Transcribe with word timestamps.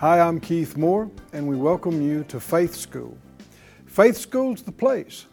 Hi, 0.00 0.20
I'm 0.20 0.38
Keith 0.38 0.76
Moore, 0.76 1.10
and 1.32 1.48
we 1.48 1.56
welcome 1.56 2.00
you 2.00 2.22
to 2.28 2.38
Faith 2.38 2.76
School. 2.76 3.18
Faith 3.84 4.16
School's 4.16 4.62
the 4.62 4.70
place 4.70 5.26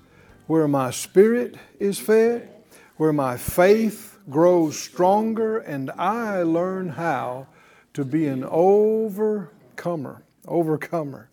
where 0.47 0.67
my 0.67 0.89
spirit 0.89 1.55
is 1.79 1.99
fed, 1.99 2.49
where 2.97 3.13
my 3.13 3.37
faith 3.37 4.17
grows 4.27 4.79
stronger, 4.79 5.59
and 5.59 5.91
I 5.91 6.41
learn 6.41 6.89
how 6.89 7.45
to 7.93 8.03
be 8.03 8.25
an 8.25 8.43
overcomer. 8.43 10.23
Overcomer. 10.47 11.29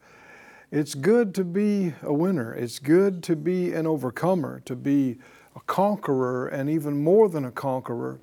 It's 0.71 0.95
good 0.95 1.35
to 1.37 1.43
be 1.43 1.95
a 2.03 2.13
winner. 2.13 2.53
It's 2.53 2.79
good 2.79 3.23
to 3.23 3.35
be 3.35 3.73
an 3.73 3.87
overcomer, 3.87 4.61
to 4.67 4.77
be 4.77 5.17
a 5.57 5.61
conqueror, 5.61 6.49
and 6.49 6.69
even 6.69 7.03
more 7.03 7.31
than 7.31 7.47
a 7.47 7.51
conqueror. 7.51 8.21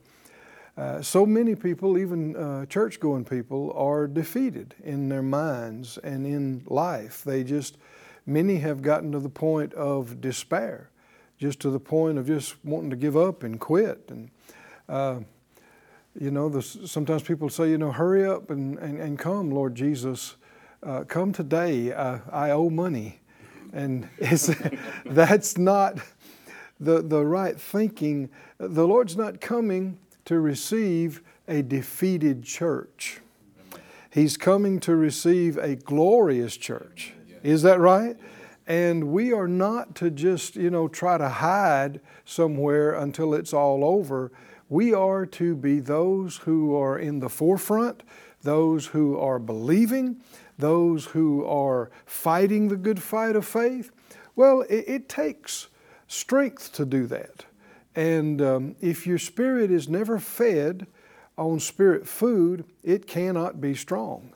Uh, 0.79 1.01
so 1.01 1.25
many 1.25 1.55
people, 1.55 1.97
even 1.97 2.37
uh, 2.37 2.65
church 2.67 3.01
going 3.01 3.25
people, 3.25 3.73
are 3.75 4.07
defeated 4.07 4.73
in 4.81 5.09
their 5.09 5.21
minds 5.21 5.97
and 5.97 6.25
in 6.25 6.63
life. 6.67 7.21
They 7.21 7.43
just, 7.43 7.77
many 8.25 8.55
have 8.59 8.81
gotten 8.81 9.11
to 9.11 9.19
the 9.19 9.27
point 9.27 9.73
of 9.73 10.21
despair, 10.21 10.89
just 11.37 11.59
to 11.61 11.69
the 11.69 11.81
point 11.81 12.17
of 12.17 12.27
just 12.27 12.55
wanting 12.63 12.91
to 12.91 12.95
give 12.95 13.17
up 13.17 13.43
and 13.43 13.59
quit. 13.59 14.05
And, 14.07 14.31
uh, 14.87 15.19
you 16.17 16.31
know, 16.31 16.47
the, 16.47 16.61
sometimes 16.61 17.23
people 17.23 17.49
say, 17.49 17.71
you 17.71 17.77
know, 17.77 17.91
hurry 17.91 18.25
up 18.25 18.49
and, 18.49 18.79
and, 18.79 19.01
and 19.01 19.19
come, 19.19 19.51
Lord 19.51 19.75
Jesus. 19.75 20.37
Uh, 20.81 21.03
come 21.03 21.33
today. 21.33 21.91
I, 21.91 22.21
I 22.31 22.51
owe 22.51 22.69
money. 22.69 23.19
And 23.73 24.07
it's, 24.17 24.49
that's 25.05 25.57
not 25.57 25.97
the, 26.79 27.01
the 27.01 27.25
right 27.25 27.59
thinking. 27.59 28.29
The 28.59 28.87
Lord's 28.87 29.17
not 29.17 29.41
coming 29.41 29.97
to 30.29 30.39
receive 30.39 31.23
a 31.47 31.63
defeated 31.63 32.43
church. 32.43 33.19
He's 34.11 34.37
coming 34.37 34.79
to 34.81 34.95
receive 34.95 35.57
a 35.57 35.75
glorious 35.75 36.55
church. 36.55 37.13
Is 37.41 37.63
that 37.63 37.79
right? 37.79 38.15
And 38.67 39.05
we 39.05 39.33
are 39.33 39.47
not 39.47 39.95
to 39.95 40.11
just, 40.11 40.55
you 40.55 40.69
know, 40.69 40.87
try 40.87 41.17
to 41.17 41.29
hide 41.29 41.99
somewhere 42.25 42.93
until 42.93 43.33
it's 43.33 43.53
all 43.55 43.83
over. 43.83 44.31
We 44.69 44.93
are 44.93 45.25
to 45.25 45.55
be 45.55 45.79
those 45.79 46.37
who 46.37 46.75
are 46.75 46.99
in 46.99 47.21
the 47.21 47.29
forefront, 47.29 48.03
those 48.43 48.85
who 48.85 49.17
are 49.17 49.39
believing, 49.39 50.21
those 50.59 51.05
who 51.05 51.43
are 51.43 51.89
fighting 52.05 52.67
the 52.67 52.77
good 52.77 53.01
fight 53.01 53.35
of 53.35 53.47
faith. 53.47 53.89
Well, 54.35 54.61
it, 54.69 54.85
it 54.87 55.09
takes 55.09 55.69
strength 56.07 56.71
to 56.73 56.85
do 56.85 57.07
that. 57.07 57.45
And 57.95 58.41
um, 58.41 58.75
if 58.79 59.07
your 59.07 59.17
spirit 59.17 59.71
is 59.71 59.89
never 59.89 60.19
fed 60.19 60.87
on 61.37 61.59
spirit 61.59 62.07
food, 62.07 62.65
it 62.83 63.07
cannot 63.07 63.59
be 63.59 63.73
strong. 63.75 64.33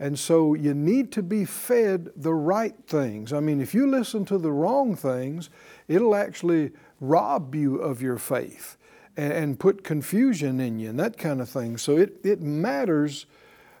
And 0.00 0.18
so 0.18 0.54
you 0.54 0.74
need 0.74 1.10
to 1.12 1.22
be 1.22 1.44
fed 1.44 2.10
the 2.14 2.34
right 2.34 2.76
things. 2.86 3.32
I 3.32 3.40
mean, 3.40 3.60
if 3.60 3.74
you 3.74 3.90
listen 3.90 4.24
to 4.26 4.38
the 4.38 4.52
wrong 4.52 4.94
things, 4.94 5.50
it'll 5.88 6.14
actually 6.14 6.70
rob 7.00 7.54
you 7.54 7.76
of 7.78 8.00
your 8.00 8.16
faith 8.18 8.76
and, 9.16 9.32
and 9.32 9.60
put 9.60 9.82
confusion 9.82 10.60
in 10.60 10.78
you 10.78 10.90
and 10.90 11.00
that 11.00 11.18
kind 11.18 11.40
of 11.40 11.48
thing. 11.48 11.76
So 11.76 11.96
it, 11.96 12.14
it 12.22 12.40
matters 12.40 13.26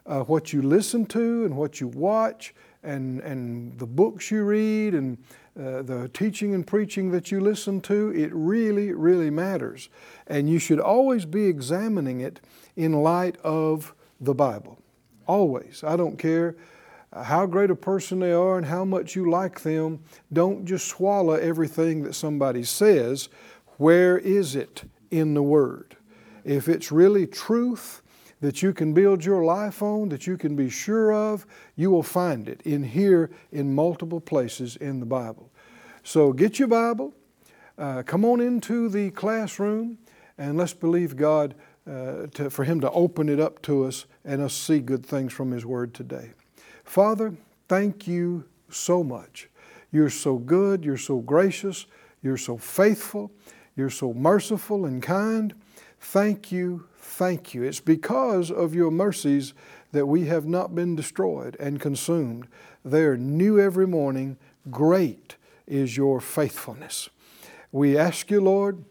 uh, 0.06 0.20
what 0.20 0.52
you 0.52 0.62
listen 0.62 1.06
to 1.06 1.44
and 1.44 1.56
what 1.56 1.80
you 1.80 1.86
watch 1.88 2.52
and, 2.82 3.20
and 3.20 3.78
the 3.78 3.86
books 3.86 4.30
you 4.30 4.42
read 4.42 4.94
and 4.94 5.18
uh, 5.58 5.82
the 5.82 6.08
teaching 6.14 6.54
and 6.54 6.66
preaching 6.66 7.10
that 7.10 7.32
you 7.32 7.40
listen 7.40 7.80
to, 7.80 8.10
it 8.14 8.30
really, 8.32 8.92
really 8.92 9.30
matters. 9.30 9.88
And 10.26 10.48
you 10.48 10.58
should 10.58 10.78
always 10.78 11.24
be 11.24 11.46
examining 11.46 12.20
it 12.20 12.40
in 12.76 12.92
light 12.92 13.36
of 13.38 13.94
the 14.20 14.34
Bible. 14.34 14.78
Always. 15.26 15.82
I 15.84 15.96
don't 15.96 16.16
care 16.16 16.56
how 17.12 17.46
great 17.46 17.70
a 17.70 17.76
person 17.76 18.20
they 18.20 18.32
are 18.32 18.56
and 18.56 18.66
how 18.66 18.84
much 18.84 19.16
you 19.16 19.30
like 19.30 19.60
them. 19.62 20.00
Don't 20.32 20.64
just 20.64 20.86
swallow 20.86 21.34
everything 21.34 22.02
that 22.04 22.14
somebody 22.14 22.62
says. 22.62 23.28
Where 23.78 24.18
is 24.18 24.54
it 24.54 24.84
in 25.10 25.34
the 25.34 25.42
Word? 25.42 25.96
If 26.44 26.68
it's 26.68 26.92
really 26.92 27.26
truth, 27.26 28.02
that 28.40 28.62
you 28.62 28.72
can 28.72 28.92
build 28.92 29.24
your 29.24 29.44
life 29.44 29.82
on, 29.82 30.08
that 30.10 30.26
you 30.26 30.36
can 30.36 30.54
be 30.54 30.70
sure 30.70 31.12
of, 31.12 31.46
you 31.76 31.90
will 31.90 32.02
find 32.02 32.48
it 32.48 32.60
in 32.64 32.82
here 32.82 33.30
in 33.50 33.74
multiple 33.74 34.20
places 34.20 34.76
in 34.76 35.00
the 35.00 35.06
Bible. 35.06 35.50
So 36.04 36.32
get 36.32 36.58
your 36.58 36.68
Bible, 36.68 37.12
uh, 37.76 38.02
come 38.04 38.24
on 38.24 38.40
into 38.40 38.88
the 38.88 39.10
classroom, 39.10 39.98
and 40.38 40.56
let's 40.56 40.72
believe 40.72 41.16
God 41.16 41.54
uh, 41.88 42.26
to, 42.34 42.50
for 42.50 42.64
Him 42.64 42.80
to 42.80 42.90
open 42.90 43.28
it 43.28 43.40
up 43.40 43.60
to 43.62 43.84
us 43.84 44.06
and 44.24 44.40
us 44.42 44.54
see 44.54 44.78
good 44.78 45.04
things 45.04 45.32
from 45.32 45.50
His 45.50 45.66
Word 45.66 45.94
today. 45.94 46.32
Father, 46.84 47.34
thank 47.68 48.06
you 48.06 48.44
so 48.70 49.02
much. 49.02 49.48
You're 49.90 50.10
so 50.10 50.36
good, 50.36 50.84
you're 50.84 50.96
so 50.96 51.18
gracious, 51.18 51.86
you're 52.22 52.36
so 52.36 52.56
faithful, 52.56 53.30
you're 53.74 53.90
so 53.90 54.12
merciful 54.12 54.84
and 54.84 55.02
kind. 55.02 55.54
Thank 56.00 56.52
you, 56.52 56.86
thank 57.08 57.54
you. 57.54 57.62
It's 57.62 57.80
because 57.80 58.50
of 58.50 58.74
your 58.74 58.90
mercies 58.90 59.54
that 59.92 60.06
we 60.06 60.26
have 60.26 60.46
not 60.46 60.74
been 60.74 60.94
destroyed 60.94 61.56
and 61.58 61.80
consumed. 61.80 62.46
They 62.84 63.02
are 63.02 63.16
new 63.16 63.58
every 63.58 63.86
morning. 63.86 64.36
Great 64.70 65.36
is 65.66 65.96
your 65.96 66.20
faithfulness. 66.20 67.08
We 67.72 67.96
ask 67.96 68.30
you, 68.30 68.40
Lord, 68.40 68.84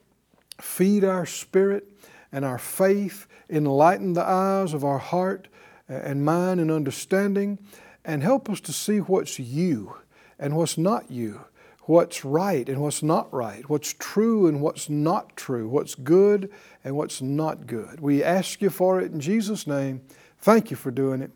feed 0.59 1.03
our 1.03 1.25
spirit 1.25 1.87
and 2.31 2.43
our 2.43 2.57
faith, 2.57 3.27
enlighten 3.49 4.13
the 4.13 4.27
eyes 4.27 4.73
of 4.73 4.83
our 4.83 4.99
heart 4.99 5.47
uh, 5.89 5.93
and 5.93 6.25
mind 6.25 6.59
and 6.59 6.71
understanding, 6.71 7.59
and 8.03 8.23
help 8.23 8.49
us 8.49 8.59
to 8.61 8.73
see 8.73 8.97
what's 8.97 9.39
you 9.39 9.97
and 10.39 10.55
what's 10.55 10.77
not 10.77 11.09
you 11.11 11.45
what's 11.87 12.25
right 12.25 12.67
and 12.67 12.81
what's 12.81 13.01
not 13.01 13.33
right, 13.33 13.67
what's 13.69 13.93
true 13.93 14.47
and 14.47 14.61
what's 14.61 14.89
not 14.89 15.35
true, 15.37 15.67
what's 15.69 15.95
good 15.95 16.51
and 16.83 16.95
what's 16.95 17.21
not 17.21 17.65
good. 17.65 18.01
We 18.01 18.23
ask 18.23 18.61
you 18.61 18.69
for 18.69 18.99
it 19.01 19.11
in 19.11 19.21
Jesus' 19.21 19.65
name. 19.65 20.01
Thank 20.39 20.69
you 20.69 20.77
for 20.77 20.91
doing 20.91 21.21
it. 21.21 21.31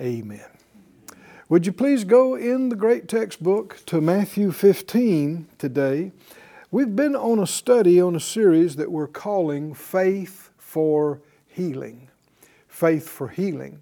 Amen. 0.00 0.44
Would 1.48 1.66
you 1.66 1.72
please 1.72 2.02
go 2.04 2.34
in 2.34 2.68
the 2.68 2.76
great 2.76 3.06
textbook 3.06 3.80
to 3.86 4.00
Matthew 4.00 4.50
15 4.50 5.46
today? 5.56 6.10
We've 6.72 6.96
been 6.96 7.14
on 7.14 7.38
a 7.38 7.46
study 7.46 8.00
on 8.00 8.16
a 8.16 8.20
series 8.20 8.74
that 8.76 8.90
we're 8.90 9.06
calling 9.06 9.72
Faith 9.72 10.50
for 10.58 11.20
Healing. 11.46 12.08
Faith 12.66 13.08
for 13.08 13.28
Healing. 13.28 13.80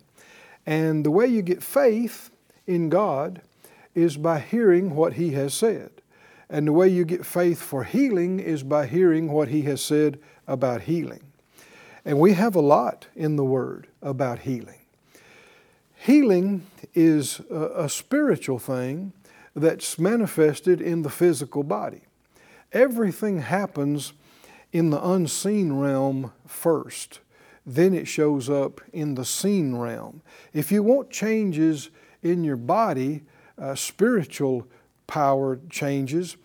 And 0.67 1.03
the 1.03 1.11
way 1.11 1.27
you 1.27 1.41
get 1.41 1.63
faith 1.63 2.31
in 2.67 2.91
God 2.91 3.41
is 3.95 4.17
by 4.17 4.39
hearing 4.41 4.95
what 4.95 5.15
He 5.15 5.31
has 5.31 5.55
said. 5.55 5.91
And 6.49 6.67
the 6.67 6.73
way 6.73 6.89
you 6.89 7.05
get 7.05 7.25
faith 7.25 7.61
for 7.61 7.85
healing 7.85 8.41
is 8.41 8.63
by 8.63 8.87
hearing 8.87 9.31
what 9.31 9.49
He 9.49 9.63
has 9.63 9.83
said 9.83 10.19
about 10.47 10.83
healing. 10.83 11.23
And 12.05 12.19
we 12.19 12.35
have 12.35 12.55
a 12.55 12.61
lot 12.61 13.07
in 13.15 13.37
the 13.37 13.45
Word 13.45 13.87
about 14.03 14.41
healing. 14.41 14.81
Healing 15.95 16.67
is 16.95 17.41
a, 17.51 17.85
a 17.85 17.89
spiritual 17.89 18.59
thing 18.59 19.13
that's 19.55 19.99
manifested 19.99 20.81
in 20.81 21.03
the 21.03 21.11
physical 21.11 21.63
body. 21.63 22.03
Everything 22.73 23.41
happens 23.41 24.13
in 24.73 24.91
the 24.91 25.07
unseen 25.07 25.75
realm 25.75 26.33
first, 26.47 27.21
then 27.65 27.95
it 27.95 28.09
shows 28.09 28.51
up 28.51 28.81
in 28.93 29.15
the 29.15 29.25
seen 29.25 29.77
realm. 29.77 30.23
If 30.53 30.73
you 30.73 30.83
want 30.83 31.11
changes 31.11 31.91
in 32.23 32.43
your 32.43 32.57
body, 32.57 33.23
uh, 33.63 33.75
spiritual 33.77 34.67
power 35.07 35.61
changes, 35.71 36.37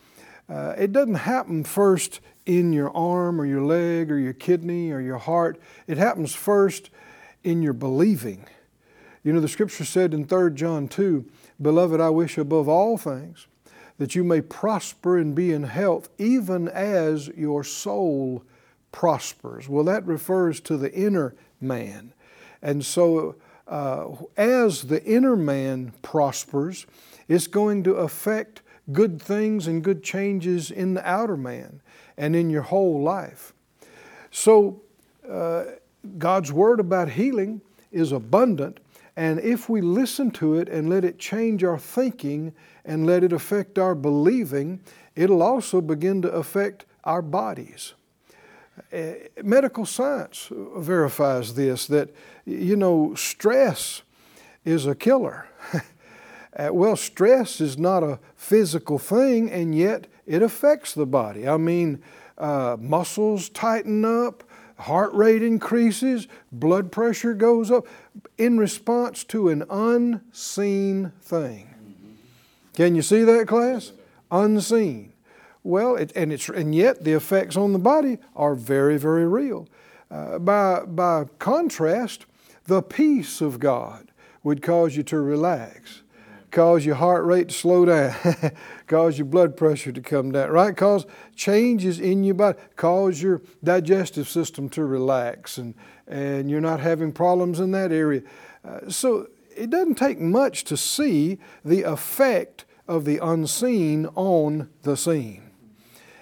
uh, 0.50 0.76
it 0.78 0.92
doesn't 0.92 1.16
happen 1.16 1.64
first 1.64 2.20
in 2.46 2.72
your 2.72 2.96
arm 2.96 3.42
or 3.42 3.46
your 3.46 3.64
leg 3.64 4.12
or 4.12 4.20
your 4.20 4.34
kidney 4.34 4.92
or 4.92 5.02
your 5.02 5.18
heart. 5.18 5.60
It 5.88 5.98
happens 5.98 6.34
first 6.36 6.90
in 7.44 7.62
your 7.62 7.74
believing. 7.74 8.46
You 9.24 9.34
know, 9.34 9.42
the 9.42 9.48
scripture 9.48 9.84
said 9.84 10.14
in 10.14 10.26
3 10.26 10.54
John 10.54 10.88
2 10.88 11.26
Beloved, 11.60 12.00
I 12.00 12.10
wish 12.12 12.38
above 12.38 12.70
all 12.70 12.98
things 12.98 13.48
that 13.98 14.14
you 14.14 14.24
may 14.24 14.42
prosper 14.42 15.18
and 15.18 15.34
be 15.34 15.52
in 15.52 15.64
health, 15.64 16.08
even 16.20 16.68
as 16.68 17.30
your 17.30 17.64
soul 17.64 18.44
prospers. 18.92 19.68
Well, 19.68 19.84
that 19.86 20.06
refers 20.06 20.60
to 20.62 20.78
the 20.78 20.94
inner 20.94 21.34
man. 21.60 22.14
And 22.62 22.86
so 22.86 23.36
uh, 23.68 24.08
as 24.36 24.84
the 24.84 25.04
inner 25.04 25.36
man 25.36 25.94
prospers, 26.02 26.86
it's 27.28 27.48
going 27.48 27.84
to 27.84 27.96
affect 27.96 28.62
good 28.92 29.22
things 29.22 29.68
and 29.68 29.84
good 29.84 30.04
changes 30.04 30.72
in 30.72 30.94
the 30.94 31.10
outer 31.10 31.38
man 31.38 31.82
and 32.18 32.36
in 32.36 32.50
your 32.50 32.62
whole 32.62 33.02
life. 33.02 33.54
So, 34.32 34.82
uh, 35.30 35.66
God's 36.18 36.54
word 36.54 36.80
about 36.80 37.10
healing 37.10 37.62
is 37.92 38.12
abundant, 38.12 38.80
and 39.18 39.40
if 39.40 39.68
we 39.68 39.82
listen 39.82 40.32
to 40.32 40.56
it 40.56 40.70
and 40.70 40.90
let 40.90 41.04
it 41.04 41.20
change 41.20 41.64
our 41.64 41.80
thinking 41.80 42.54
and 42.86 43.06
let 43.06 43.24
it 43.24 43.34
affect 43.34 43.78
our 43.78 43.96
believing, 43.96 44.80
it'll 45.16 45.44
also 45.44 45.82
begin 45.82 46.22
to 46.22 46.32
affect 46.32 46.86
our 47.04 47.22
bodies. 47.22 47.94
Uh, 48.94 49.14
medical 49.44 49.86
science 49.86 50.50
verifies 50.52 51.56
this 51.56 51.88
that, 51.88 52.14
you 52.46 52.76
know, 52.76 53.16
stress 53.16 54.02
is 54.66 54.86
a 54.86 54.96
killer. 54.96 55.48
uh, 56.58 56.70
well, 56.72 56.96
stress 56.96 57.60
is 57.60 57.78
not 57.78 58.04
a 58.04 58.20
physical 58.36 59.00
thing, 59.00 59.50
and 59.50 59.76
yet 59.76 60.08
it 60.26 60.42
affects 60.42 60.94
the 60.94 61.06
body. 61.06 61.48
I 61.48 61.58
mean, 61.58 62.02
uh, 62.38 62.78
muscles 62.80 63.50
tighten 63.50 64.06
up, 64.06 64.44
heart 64.78 65.14
rate 65.14 65.42
increases, 65.42 66.28
blood 66.52 66.92
pressure 66.92 67.34
goes 67.34 67.72
up 67.72 67.88
in 68.38 68.58
response 68.58 69.24
to 69.26 69.50
an 69.50 69.64
unseen 69.70 71.12
thing. 71.22 71.74
Can 72.74 72.96
you 72.96 73.02
see 73.02 73.24
that, 73.24 73.48
class? 73.48 73.92
Unseen. 74.30 75.14
Well, 75.68 75.98
it, 75.98 76.14
and, 76.16 76.32
it's, 76.32 76.48
and 76.48 76.74
yet 76.74 77.04
the 77.04 77.12
effects 77.12 77.58
on 77.58 77.74
the 77.74 77.80
body 77.80 78.20
are 78.38 78.56
very, 78.56 78.98
very 78.98 79.28
real. 79.28 79.68
Uh, 80.10 80.40
by, 80.40 80.86
by 80.86 81.26
contrast, 81.40 82.26
the 82.68 82.82
peace 82.82 83.42
of 83.42 83.60
God 83.60 84.14
would 84.44 84.62
cause 84.62 84.96
you 84.96 85.04
to 85.04 85.20
relax, 85.20 86.04
cause 86.52 86.86
your 86.86 86.96
heart 86.96 87.26
rate 87.26 87.50
to 87.50 87.54
slow 87.54 87.84
down, 87.84 88.16
cause 88.88 89.18
your 89.18 89.26
blood 89.26 89.58
pressure 89.58 89.92
to 89.92 90.00
come 90.00 90.32
down, 90.32 90.52
right? 90.52 90.78
Cause 90.78 91.06
changes 91.36 92.00
in 92.00 92.24
your 92.24 92.36
body, 92.36 92.58
cause 92.78 93.22
your 93.22 93.42
digestive 93.62 94.30
system 94.30 94.70
to 94.70 94.86
relax, 94.86 95.58
and, 95.58 95.76
and 96.08 96.50
you're 96.50 96.62
not 96.62 96.80
having 96.80 97.12
problems 97.12 97.60
in 97.60 97.72
that 97.72 97.92
area. 97.92 98.22
Uh, 98.64 98.90
so 98.90 99.28
it 99.54 99.70
doesn't 99.70 99.96
take 99.96 100.22
much 100.22 100.64
to 100.64 100.78
see 100.78 101.40
the 101.66 101.84
effect 101.84 102.64
of 102.88 103.04
the 103.04 103.18
unseen 103.18 104.06
on 104.16 104.70
the 104.84 104.96
seen. 104.96 105.47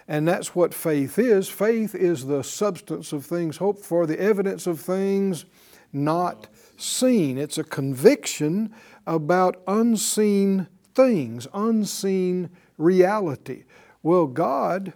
And 0.07 0.27
that's 0.27 0.53
what 0.53 0.73
faith 0.73 1.17
is. 1.17 1.49
Faith 1.49 1.95
is 1.95 2.25
the 2.25 2.43
substance 2.43 3.11
of 3.11 3.25
things 3.25 3.57
hoped 3.57 3.83
for, 3.83 4.05
the 4.05 4.19
evidence 4.19 4.67
of 4.67 4.79
things 4.79 5.45
not 5.91 6.47
seen. 6.77 7.37
It's 7.37 7.57
a 7.57 7.63
conviction 7.63 8.73
about 9.07 9.61
unseen 9.67 10.67
things, 10.93 11.47
unseen 11.53 12.49
reality. 12.77 13.63
Well, 14.03 14.27
God, 14.27 14.93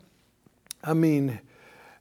I 0.83 0.93
mean, 0.93 1.39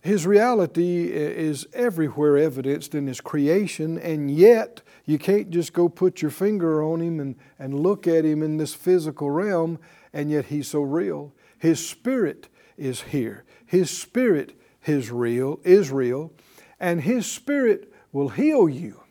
His 0.02 0.26
reality 0.26 1.08
is 1.10 1.66
everywhere 1.72 2.36
evidenced 2.36 2.94
in 2.94 3.06
His 3.06 3.20
creation, 3.20 3.98
and 3.98 4.30
yet 4.30 4.82
you 5.06 5.18
can't 5.18 5.48
just 5.50 5.72
go 5.72 5.88
put 5.88 6.20
your 6.20 6.30
finger 6.30 6.82
on 6.82 7.00
Him 7.00 7.20
and, 7.20 7.36
and 7.58 7.80
look 7.80 8.06
at 8.06 8.24
Him 8.26 8.42
in 8.42 8.58
this 8.58 8.74
physical 8.74 9.30
realm, 9.30 9.78
and 10.12 10.30
yet 10.30 10.46
He's 10.46 10.68
so 10.68 10.82
real. 10.82 11.32
His 11.58 11.84
Spirit 11.86 12.48
is 12.78 13.02
here. 13.02 13.44
His 13.66 13.90
Spirit 13.90 14.58
is 14.86 15.10
real, 15.10 15.60
is 15.64 15.90
real, 15.90 16.32
and 16.80 17.02
His 17.02 17.26
Spirit 17.26 17.92
will 18.12 18.30
heal 18.30 18.68
you. 18.68 19.02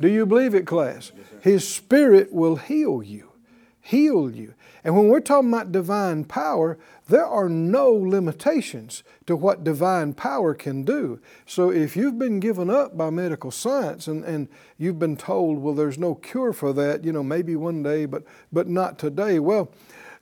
Do 0.00 0.08
you 0.08 0.26
believe 0.26 0.54
it, 0.54 0.66
class? 0.66 1.12
His 1.40 1.66
Spirit 1.66 2.32
will 2.32 2.56
heal 2.56 3.02
you. 3.02 3.32
Heal 3.80 4.30
you. 4.30 4.54
And 4.82 4.96
when 4.96 5.08
we're 5.08 5.20
talking 5.20 5.48
about 5.48 5.72
divine 5.72 6.24
power, 6.24 6.78
there 7.08 7.26
are 7.26 7.48
no 7.48 7.90
limitations 7.90 9.02
to 9.26 9.34
what 9.34 9.64
divine 9.64 10.12
power 10.12 10.54
can 10.54 10.82
do. 10.82 11.20
So 11.44 11.70
if 11.70 11.96
you've 11.96 12.18
been 12.18 12.40
given 12.40 12.68
up 12.70 12.96
by 12.96 13.10
medical 13.10 13.50
science 13.50 14.06
and, 14.06 14.24
and 14.24 14.48
you've 14.78 14.98
been 14.98 15.16
told, 15.16 15.58
well, 15.58 15.74
there's 15.74 15.98
no 15.98 16.14
cure 16.14 16.52
for 16.52 16.72
that, 16.72 17.04
you 17.04 17.12
know, 17.12 17.22
maybe 17.22 17.56
one 17.56 17.82
day, 17.82 18.06
but, 18.06 18.22
but 18.52 18.68
not 18.68 18.98
today, 18.98 19.38
well, 19.38 19.72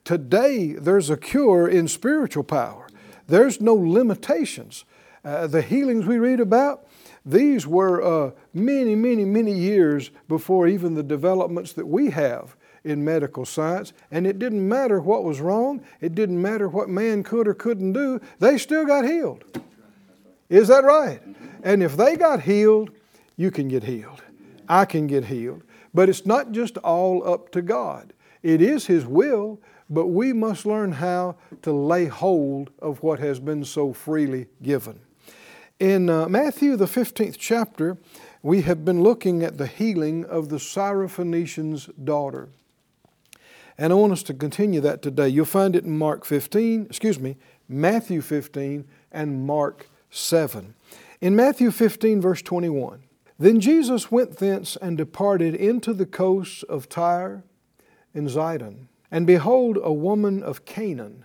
Today, 0.05 0.73
there's 0.73 1.09
a 1.09 1.17
cure 1.17 1.67
in 1.67 1.89
spiritual 1.89 2.45
power. 2.45 2.87
There's 3.27 3.61
no 3.61 3.75
limitations. 3.75 4.85
Uh, 5.25 5.47
the 5.47 5.63
healings 5.63 6.05
we 6.05 6.19
read 6.19 6.41
about, 6.41 6.87
these 7.25 7.67
were 7.67 8.03
uh, 8.03 8.33
many, 8.53 8.95
many, 8.95 9.25
many 9.25 9.53
years 9.53 10.11
before 10.29 10.69
even 10.69 10.95
the 10.95 11.03
developments 11.03 11.73
that 11.73 11.87
we 11.87 12.11
have 12.11 12.55
in 12.85 13.03
medical 13.03 13.47
science. 13.47 13.95
And 14.11 14.27
it 14.27 14.39
didn't 14.39 14.69
matter 14.69 15.01
what 15.01 15.25
was 15.25 15.41
wrong, 15.41 15.83
it 16.03 16.15
didn't 16.15 16.41
matter 16.41 16.69
what 16.69 16.91
man 16.91 17.23
could 17.23 17.49
or 17.49 17.55
couldn't 17.55 17.95
do, 17.95 18.21
they 18.41 18.59
still 18.59 18.85
got 18.85 19.07
healed. 19.07 19.43
Is 20.51 20.69
that 20.69 20.85
right? 20.85 21.23
And 21.63 21.83
if 21.83 21.97
they 21.97 22.17
got 22.17 22.43
healed, 22.43 22.91
you 23.39 23.51
can 23.51 23.69
get 23.69 23.85
healed. 23.85 24.23
I 24.69 24.85
can 24.85 25.07
get 25.07 25.25
healed. 25.25 25.63
But 25.95 26.11
it's 26.11 26.27
not 26.27 26.53
just 26.53 26.77
all 26.79 27.27
up 27.27 27.51
to 27.53 27.63
God, 27.63 28.13
it 28.43 28.61
is 28.61 28.87
His 28.87 29.07
will 29.07 29.61
but 29.91 30.07
we 30.07 30.33
must 30.33 30.67
learn 30.67 30.93
how 30.93 31.37
to 31.63 31.73
lay 31.73 32.07
hold 32.07 32.71
of 32.81 33.03
what 33.03 33.19
has 33.19 33.41
been 33.41 33.65
so 33.65 33.93
freely 33.93 34.47
given. 34.63 35.01
In 35.81 36.09
uh, 36.09 36.29
Matthew, 36.29 36.77
the 36.77 36.87
15th 36.87 37.37
chapter, 37.39 37.99
we 38.43 38.63
have 38.63 38.85
been 38.85 39.03
looking 39.03 39.43
at 39.43 39.59
the 39.59 39.67
healing 39.67 40.25
of 40.25 40.49
the 40.49 40.57
Syrophoenician's 40.57 41.87
daughter. 42.03 42.49
And 43.77 43.93
I 43.93 43.97
want 43.97 44.13
us 44.13 44.23
to 44.25 44.35
continue 44.35 44.81
that 44.83 45.03
today. 45.03 45.29
You'll 45.29 45.47
find 45.47 45.75
it 45.75 45.85
in 45.85 45.99
Mark 45.99 46.25
15, 46.25 46.87
excuse 46.87 47.19
me, 47.19 47.37
Matthew 47.69 48.21
15 48.21 48.87
and 49.11 49.47
Mark 49.47 49.89
7. 50.11 50.75
In 51.21 51.35
Matthew 51.35 51.71
15, 51.71 52.21
verse 52.21 52.43
21, 52.43 53.03
then 53.39 53.61
Jesus 53.61 54.13
went 54.13 54.37
thence 54.37 54.77
and 54.77 54.97
departed 54.97 55.55
into 55.55 55.93
the 55.93 56.07
coasts 56.07 56.63
of 56.65 56.89
Tyre 56.89 57.43
and 58.15 58.29
Zidon. 58.29 58.87
And 59.15 59.29
behold, 59.29 59.79
a 59.81 59.93
woman 59.93 60.43
of 60.43 60.65
Canaan 60.65 61.25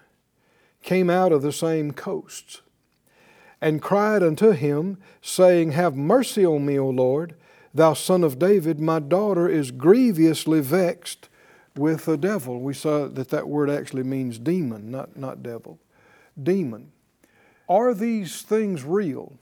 came 0.83 1.09
out 1.09 1.31
of 1.31 1.41
the 1.41 1.51
same 1.51 1.91
coasts, 1.91 2.62
and 3.59 3.81
cried 3.81 4.21
unto 4.21 4.51
him, 4.51 5.00
saying, 5.24 5.71
Have 5.71 5.95
mercy 5.95 6.45
on 6.45 6.68
me, 6.68 6.77
O 6.77 6.88
Lord, 6.88 7.33
thou 7.74 7.95
son 7.95 8.24
of 8.24 8.38
David, 8.38 8.80
my 8.80 9.00
daughter 9.00 9.50
is 9.50 9.71
grievously 9.71 10.62
vexed 10.62 11.30
with 11.75 12.07
a 12.07 12.15
devil. 12.15 12.59
We 12.59 12.75
saw 12.75 13.07
that 13.07 13.30
that 13.30 13.49
word 13.49 13.71
actually 13.71 14.04
means 14.04 14.37
demon, 14.37 14.92
not, 14.92 15.18
not 15.18 15.42
devil. 15.42 15.80
Demon. 16.42 16.92
Are 17.68 17.95
these 17.95 18.44
things 18.44 18.83
real? 18.83 19.33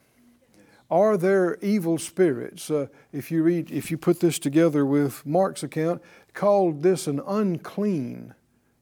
Are 0.90 1.18
there 1.18 1.58
evil 1.62 1.98
spirits? 1.98 2.72
Uh, 2.72 2.88
if 3.12 3.30
you 3.30 3.44
read, 3.44 3.72
if 3.72 3.92
you 3.92 3.98
put 3.98 4.22
this 4.22 4.40
together 4.40 4.86
with 4.86 5.26
Mark's 5.26 5.64
account, 5.64 6.02
called 6.34 6.82
this 6.82 7.08
an 7.08 7.22
unclean 7.28 8.34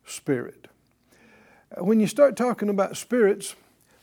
spirit. 0.06 0.68
When 1.78 2.00
you 2.00 2.08
start 2.08 2.36
talking 2.36 2.70
about 2.70 2.96
spirits, 2.96 3.56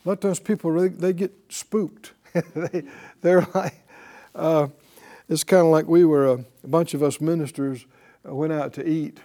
a 0.03 0.09
lot 0.09 0.13
of 0.13 0.19
times 0.19 0.39
people 0.39 0.89
they 0.89 1.13
get 1.13 1.33
spooked. 1.49 2.11
they, 2.55 2.83
they're 3.21 3.47
like, 3.53 3.75
uh, 4.35 4.67
it's 5.29 5.43
kind 5.43 5.65
of 5.65 5.71
like 5.71 5.87
we 5.87 6.03
were 6.03 6.27
a, 6.27 6.45
a, 6.63 6.67
bunch 6.67 6.93
of 6.93 7.01
us 7.01 7.21
ministers 7.21 7.85
uh, 8.27 8.35
went 8.35 8.51
out 8.51 8.73
to 8.73 8.87
eat 8.87 9.19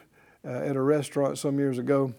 uh, 0.44 0.50
at 0.50 0.76
a 0.76 0.80
restaurant 0.80 1.38
some 1.38 1.58
years 1.58 1.78
ago. 1.78 2.14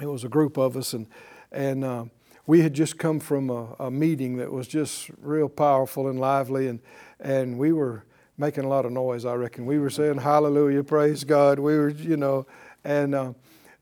It 0.00 0.06
was 0.06 0.24
a 0.24 0.28
group 0.28 0.56
of 0.56 0.76
us, 0.76 0.94
and 0.94 1.06
and 1.50 1.84
uh, 1.84 2.04
we 2.46 2.60
had 2.60 2.74
just 2.74 2.98
come 2.98 3.20
from 3.20 3.50
a, 3.50 3.74
a, 3.78 3.90
meeting 3.90 4.36
that 4.36 4.50
was 4.50 4.66
just 4.66 5.10
real 5.20 5.48
powerful 5.48 6.08
and 6.08 6.18
lively, 6.18 6.66
and 6.68 6.80
and 7.20 7.58
we 7.58 7.72
were 7.72 8.04
making 8.36 8.64
a 8.64 8.68
lot 8.68 8.84
of 8.84 8.92
noise. 8.92 9.24
I 9.24 9.34
reckon 9.34 9.66
we 9.66 9.78
were 9.78 9.90
saying 9.90 10.18
Hallelujah, 10.18 10.82
praise 10.82 11.24
God. 11.24 11.58
We 11.58 11.76
were, 11.76 11.90
you 11.90 12.16
know, 12.16 12.46
and 12.84 13.14
uh, 13.14 13.32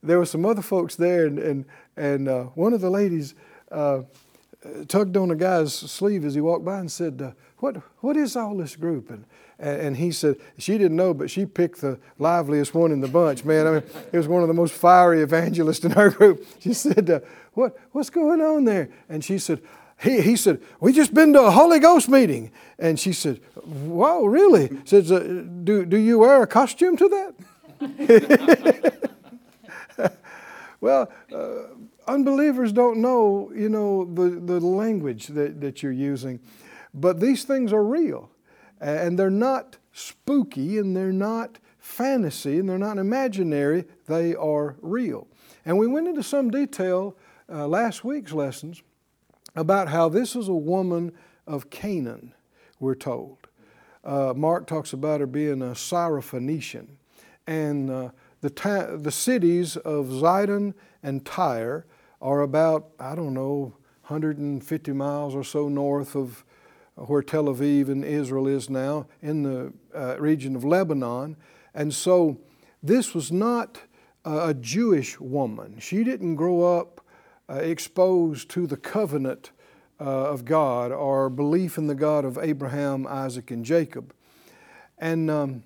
there 0.02 0.18
were 0.18 0.26
some 0.26 0.44
other 0.44 0.62
folks 0.62 0.96
there, 0.96 1.26
and 1.26 1.38
and, 1.38 1.64
and 1.96 2.28
uh, 2.28 2.44
one 2.54 2.72
of 2.72 2.80
the 2.80 2.90
ladies 2.90 3.34
uh, 3.70 4.02
tugged 4.88 5.16
on 5.16 5.30
a 5.30 5.36
guy's 5.36 5.72
sleeve 5.72 6.24
as 6.24 6.34
he 6.34 6.40
walked 6.40 6.64
by 6.64 6.78
and 6.78 6.90
said, 6.90 7.20
uh, 7.22 7.32
"What 7.58 7.76
what 8.00 8.16
is 8.16 8.36
all 8.36 8.56
this 8.56 8.76
group?" 8.76 9.10
And 9.10 9.24
and 9.58 9.96
he 9.96 10.12
said 10.12 10.36
she 10.58 10.78
didn't 10.78 10.96
know, 10.96 11.14
but 11.14 11.30
she 11.30 11.46
picked 11.46 11.80
the 11.80 11.98
liveliest 12.18 12.74
one 12.74 12.92
in 12.92 13.00
the 13.00 13.08
bunch. 13.08 13.44
Man, 13.44 13.66
I 13.66 13.70
mean, 13.72 13.82
it 14.12 14.16
was 14.16 14.28
one 14.28 14.42
of 14.42 14.48
the 14.48 14.54
most 14.54 14.74
fiery 14.74 15.22
evangelists 15.22 15.84
in 15.84 15.92
her 15.92 16.10
group. 16.10 16.46
She 16.60 16.74
said, 16.74 17.08
uh, 17.08 17.20
"What 17.54 17.76
what's 17.92 18.10
going 18.10 18.40
on 18.40 18.64
there?" 18.64 18.90
And 19.08 19.24
she 19.24 19.38
said. 19.38 19.60
He, 20.02 20.22
he 20.22 20.34
said, 20.34 20.62
We 20.80 20.94
just 20.94 21.12
been 21.12 21.34
to 21.34 21.42
a 21.42 21.50
Holy 21.50 21.78
Ghost 21.78 22.08
meeting. 22.08 22.52
And 22.78 22.98
she 22.98 23.12
said, 23.12 23.36
whoa, 23.66 24.24
really? 24.24 24.70
Says, 24.86 25.12
uh, 25.12 25.44
do, 25.62 25.84
do 25.84 25.98
you 25.98 26.20
wear 26.20 26.42
a 26.42 26.46
costume 26.46 26.96
to 26.96 27.34
that? 27.80 29.10
Well, 30.80 31.12
uh, 31.32 31.74
unbelievers 32.06 32.72
don't 32.72 33.00
know, 33.00 33.52
you 33.54 33.68
know, 33.68 34.04
the, 34.04 34.30
the 34.30 34.60
language 34.60 35.28
that, 35.28 35.60
that 35.60 35.82
you're 35.82 35.92
using. 35.92 36.40
But 36.94 37.20
these 37.20 37.44
things 37.44 37.72
are 37.72 37.84
real. 37.84 38.30
And 38.80 39.18
they're 39.18 39.30
not 39.30 39.76
spooky 39.92 40.78
and 40.78 40.96
they're 40.96 41.12
not 41.12 41.58
fantasy 41.78 42.58
and 42.58 42.68
they're 42.68 42.78
not 42.78 42.98
imaginary, 42.98 43.84
they 44.06 44.34
are 44.34 44.76
real. 44.80 45.26
And 45.64 45.78
we 45.78 45.86
went 45.86 46.08
into 46.08 46.22
some 46.22 46.50
detail 46.50 47.16
uh, 47.48 47.66
last 47.66 48.04
week's 48.04 48.32
lessons 48.32 48.82
about 49.54 49.88
how 49.88 50.08
this 50.08 50.36
is 50.36 50.48
a 50.48 50.54
woman 50.54 51.12
of 51.46 51.68
Canaan, 51.70 52.32
we're 52.78 52.94
told. 52.94 53.38
Uh, 54.04 54.32
Mark 54.34 54.66
talks 54.66 54.92
about 54.92 55.20
her 55.20 55.26
being 55.26 55.60
a 55.60 55.72
Syrophoenician. 55.72 56.86
And 57.46 57.90
uh, 57.90 58.10
the, 58.40 58.50
ta- 58.50 58.96
the 58.96 59.10
cities 59.10 59.76
of 59.76 60.06
Zidon 60.06 60.74
and 61.02 61.24
Tyre 61.24 61.86
are 62.20 62.40
about, 62.40 62.90
I 62.98 63.14
don't 63.14 63.34
know, 63.34 63.74
150 64.02 64.92
miles 64.92 65.34
or 65.34 65.44
so 65.44 65.68
north 65.68 66.14
of 66.14 66.44
where 66.94 67.22
Tel 67.22 67.44
Aviv 67.44 67.88
in 67.88 68.04
Israel 68.04 68.46
is 68.46 68.68
now, 68.68 69.06
in 69.22 69.42
the 69.42 69.72
uh, 69.94 70.16
region 70.18 70.56
of 70.56 70.64
Lebanon. 70.64 71.36
And 71.74 71.94
so 71.94 72.38
this 72.82 73.14
was 73.14 73.32
not 73.32 73.80
a 74.24 74.52
Jewish 74.52 75.18
woman. 75.18 75.78
She 75.78 76.04
didn't 76.04 76.34
grow 76.34 76.78
up 76.78 77.00
uh, 77.48 77.54
exposed 77.54 78.50
to 78.50 78.66
the 78.66 78.76
covenant 78.76 79.50
uh, 79.98 80.04
of 80.04 80.44
God 80.44 80.92
or 80.92 81.30
belief 81.30 81.78
in 81.78 81.86
the 81.86 81.94
God 81.94 82.24
of 82.24 82.38
Abraham, 82.38 83.06
Isaac, 83.06 83.50
and 83.50 83.64
Jacob. 83.64 84.14
And 84.98 85.30
um, 85.30 85.62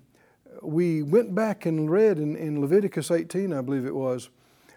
we 0.63 1.03
went 1.03 1.35
back 1.35 1.67
and 1.67 1.91
read 1.91 2.19
in, 2.19 2.37
in, 2.37 2.61
Leviticus 2.61 3.11
18, 3.11 3.53
I 3.53 3.61
believe 3.61 3.87
it 3.87 3.95
was, 3.95 4.31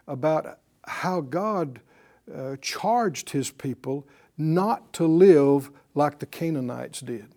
about 0.08 0.60
how 0.86 1.22
God 1.22 1.82
uh, 2.34 2.56
charged 2.62 3.32
his 3.32 3.52
people 3.52 4.08
not 4.38 4.94
to 4.94 5.06
live 5.06 5.72
like 5.96 6.20
the 6.20 6.26
Canaanites 6.26 7.02
did. 7.02 7.28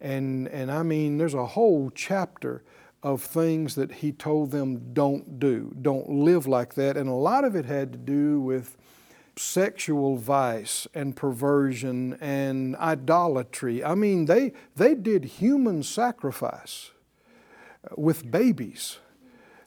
And, 0.00 0.48
and 0.48 0.70
I 0.70 0.82
mean, 0.82 1.18
there's 1.18 1.34
a 1.34 1.46
whole 1.46 1.90
chapter 1.94 2.62
of 3.02 3.20
things 3.22 3.74
that 3.74 3.92
he 3.92 4.12
told 4.12 4.50
them 4.50 4.92
don't 4.92 5.38
do, 5.40 5.74
don't 5.82 6.08
live 6.08 6.46
like 6.46 6.74
that. 6.74 6.96
And 6.96 7.08
a 7.08 7.14
lot 7.14 7.44
of 7.44 7.56
it 7.56 7.64
had 7.64 7.92
to 7.92 7.98
do 7.98 8.40
with 8.40 8.76
sexual 9.36 10.16
vice 10.16 10.86
and 10.94 11.16
perversion 11.16 12.14
and 12.20 12.76
idolatry. 12.76 13.82
I 13.82 13.94
mean, 13.94 14.26
they, 14.26 14.52
they 14.76 14.94
did 14.94 15.24
human 15.24 15.82
sacrifice 15.82 16.90
with 17.96 18.30
babies. 18.30 18.98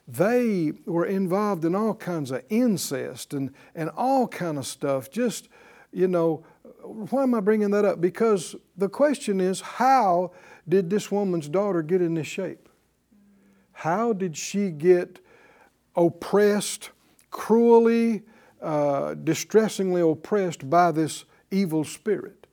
They 0.08 0.72
were 0.84 1.06
involved 1.06 1.64
in 1.64 1.74
all 1.74 1.94
kinds 1.94 2.30
of 2.30 2.44
incest 2.48 3.34
and, 3.34 3.52
and 3.74 3.90
all 3.90 4.28
kind 4.28 4.56
of 4.58 4.66
stuff. 4.66 5.10
Just, 5.10 5.48
you 5.92 6.06
know, 6.06 6.44
why 6.82 7.24
am 7.24 7.34
I 7.34 7.40
bringing 7.40 7.70
that 7.72 7.84
up? 7.84 8.00
Because 8.00 8.54
the 8.76 8.88
question 8.88 9.40
is, 9.40 9.60
how 9.60 10.32
did 10.68 10.90
this 10.90 11.10
woman's 11.10 11.48
daughter 11.48 11.82
get 11.82 12.00
in 12.00 12.14
this 12.14 12.26
shape? 12.26 12.68
How 13.72 14.12
did 14.12 14.36
she 14.36 14.70
get 14.70 15.18
oppressed, 15.96 16.90
cruelly, 17.30 18.22
uh, 18.62 19.14
distressingly 19.14 20.00
oppressed 20.00 20.70
by 20.70 20.92
this 20.92 21.24
evil 21.50 21.84
spirit? 21.84 22.46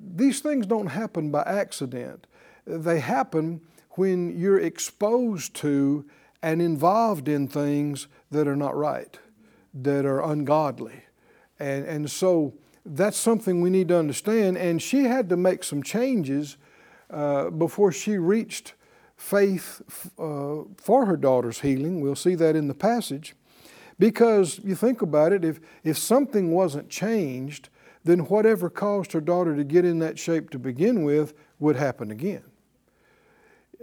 These 0.00 0.40
things 0.40 0.66
don't 0.66 0.88
happen 0.88 1.30
by 1.30 1.42
accident. 1.42 2.26
They 2.66 3.00
happen 3.00 3.60
when 3.98 4.38
you're 4.38 4.60
exposed 4.60 5.54
to 5.54 6.04
and 6.40 6.62
involved 6.62 7.26
in 7.26 7.48
things 7.48 8.06
that 8.30 8.46
are 8.46 8.54
not 8.54 8.76
right, 8.76 9.18
that 9.74 10.06
are 10.06 10.22
ungodly. 10.22 11.02
And, 11.58 11.84
and 11.84 12.10
so 12.10 12.54
that's 12.86 13.16
something 13.16 13.60
we 13.60 13.70
need 13.70 13.88
to 13.88 13.98
understand. 13.98 14.56
And 14.56 14.80
she 14.80 15.04
had 15.04 15.28
to 15.30 15.36
make 15.36 15.64
some 15.64 15.82
changes 15.82 16.56
uh, 17.10 17.50
before 17.50 17.90
she 17.90 18.18
reached 18.18 18.74
faith 19.16 19.82
uh, 20.16 20.62
for 20.76 21.06
her 21.06 21.16
daughter's 21.16 21.60
healing. 21.60 22.00
We'll 22.00 22.14
see 22.14 22.36
that 22.36 22.54
in 22.54 22.68
the 22.68 22.74
passage. 22.74 23.34
Because 23.98 24.60
you 24.62 24.76
think 24.76 25.02
about 25.02 25.32
it, 25.32 25.44
if, 25.44 25.58
if 25.82 25.98
something 25.98 26.52
wasn't 26.52 26.88
changed, 26.88 27.68
then 28.04 28.20
whatever 28.20 28.70
caused 28.70 29.10
her 29.10 29.20
daughter 29.20 29.56
to 29.56 29.64
get 29.64 29.84
in 29.84 29.98
that 29.98 30.20
shape 30.20 30.50
to 30.50 30.58
begin 30.58 31.02
with 31.02 31.34
would 31.58 31.74
happen 31.74 32.12
again. 32.12 32.44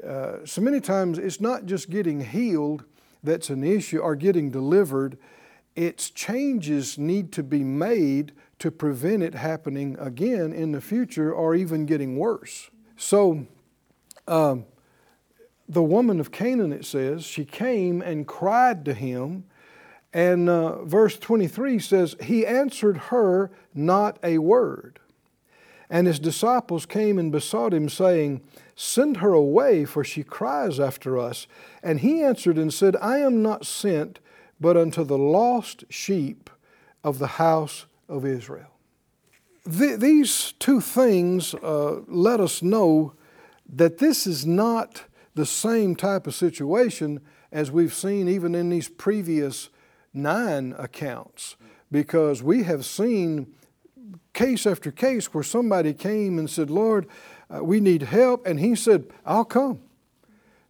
Uh, 0.03 0.45
so 0.45 0.61
many 0.61 0.79
times 0.79 1.17
it's 1.17 1.39
not 1.39 1.65
just 1.65 1.89
getting 1.89 2.21
healed 2.21 2.83
that's 3.23 3.49
an 3.49 3.63
issue 3.63 3.99
or 3.99 4.15
getting 4.15 4.51
delivered, 4.51 5.17
its 5.75 6.09
changes 6.09 6.97
need 6.97 7.31
to 7.33 7.43
be 7.43 7.63
made 7.63 8.33
to 8.59 8.71
prevent 8.71 9.23
it 9.23 9.35
happening 9.35 9.97
again 9.99 10.53
in 10.53 10.71
the 10.71 10.81
future 10.81 11.33
or 11.33 11.55
even 11.55 11.85
getting 11.85 12.17
worse. 12.17 12.69
So, 12.95 13.47
um, 14.27 14.65
the 15.67 15.83
woman 15.83 16.19
of 16.19 16.31
Canaan, 16.31 16.71
it 16.71 16.85
says, 16.85 17.25
she 17.25 17.43
came 17.43 18.01
and 18.01 18.27
cried 18.27 18.85
to 18.85 18.93
him. 18.93 19.45
And 20.13 20.47
uh, 20.47 20.83
verse 20.83 21.17
23 21.17 21.79
says, 21.79 22.15
He 22.21 22.45
answered 22.45 22.97
her 22.97 23.51
not 23.73 24.19
a 24.23 24.37
word. 24.37 24.99
And 25.89 26.07
his 26.07 26.19
disciples 26.19 26.85
came 26.85 27.19
and 27.19 27.31
besought 27.31 27.73
him, 27.73 27.89
saying, 27.89 28.41
Send 28.75 29.17
her 29.17 29.33
away, 29.33 29.85
for 29.85 30.03
she 30.03 30.23
cries 30.23 30.79
after 30.79 31.17
us. 31.17 31.47
And 31.83 31.99
he 31.99 32.21
answered 32.21 32.57
and 32.57 32.73
said, 32.73 32.95
I 32.97 33.19
am 33.19 33.41
not 33.41 33.65
sent 33.65 34.19
but 34.59 34.77
unto 34.77 35.03
the 35.03 35.17
lost 35.17 35.83
sheep 35.89 36.49
of 37.03 37.19
the 37.19 37.27
house 37.27 37.85
of 38.07 38.25
Israel. 38.25 38.71
Th- 39.69 39.99
these 39.99 40.53
two 40.59 40.81
things 40.81 41.53
uh, 41.55 42.01
let 42.07 42.39
us 42.39 42.61
know 42.61 43.13
that 43.67 43.97
this 43.97 44.27
is 44.27 44.45
not 44.45 45.03
the 45.33 45.45
same 45.45 45.95
type 45.95 46.27
of 46.27 46.35
situation 46.35 47.19
as 47.51 47.71
we've 47.71 47.93
seen 47.93 48.27
even 48.27 48.55
in 48.55 48.69
these 48.69 48.89
previous 48.89 49.69
nine 50.13 50.73
accounts, 50.77 51.55
because 51.91 52.41
we 52.41 52.63
have 52.63 52.85
seen 52.85 53.53
case 54.33 54.65
after 54.65 54.91
case 54.91 55.33
where 55.33 55.43
somebody 55.43 55.93
came 55.93 56.37
and 56.39 56.49
said, 56.49 56.69
Lord, 56.69 57.07
uh, 57.49 57.63
we 57.63 57.79
need 57.79 58.03
help, 58.03 58.45
and 58.45 58.59
He 58.59 58.75
said, 58.75 59.05
I'll 59.25 59.45
come. 59.45 59.79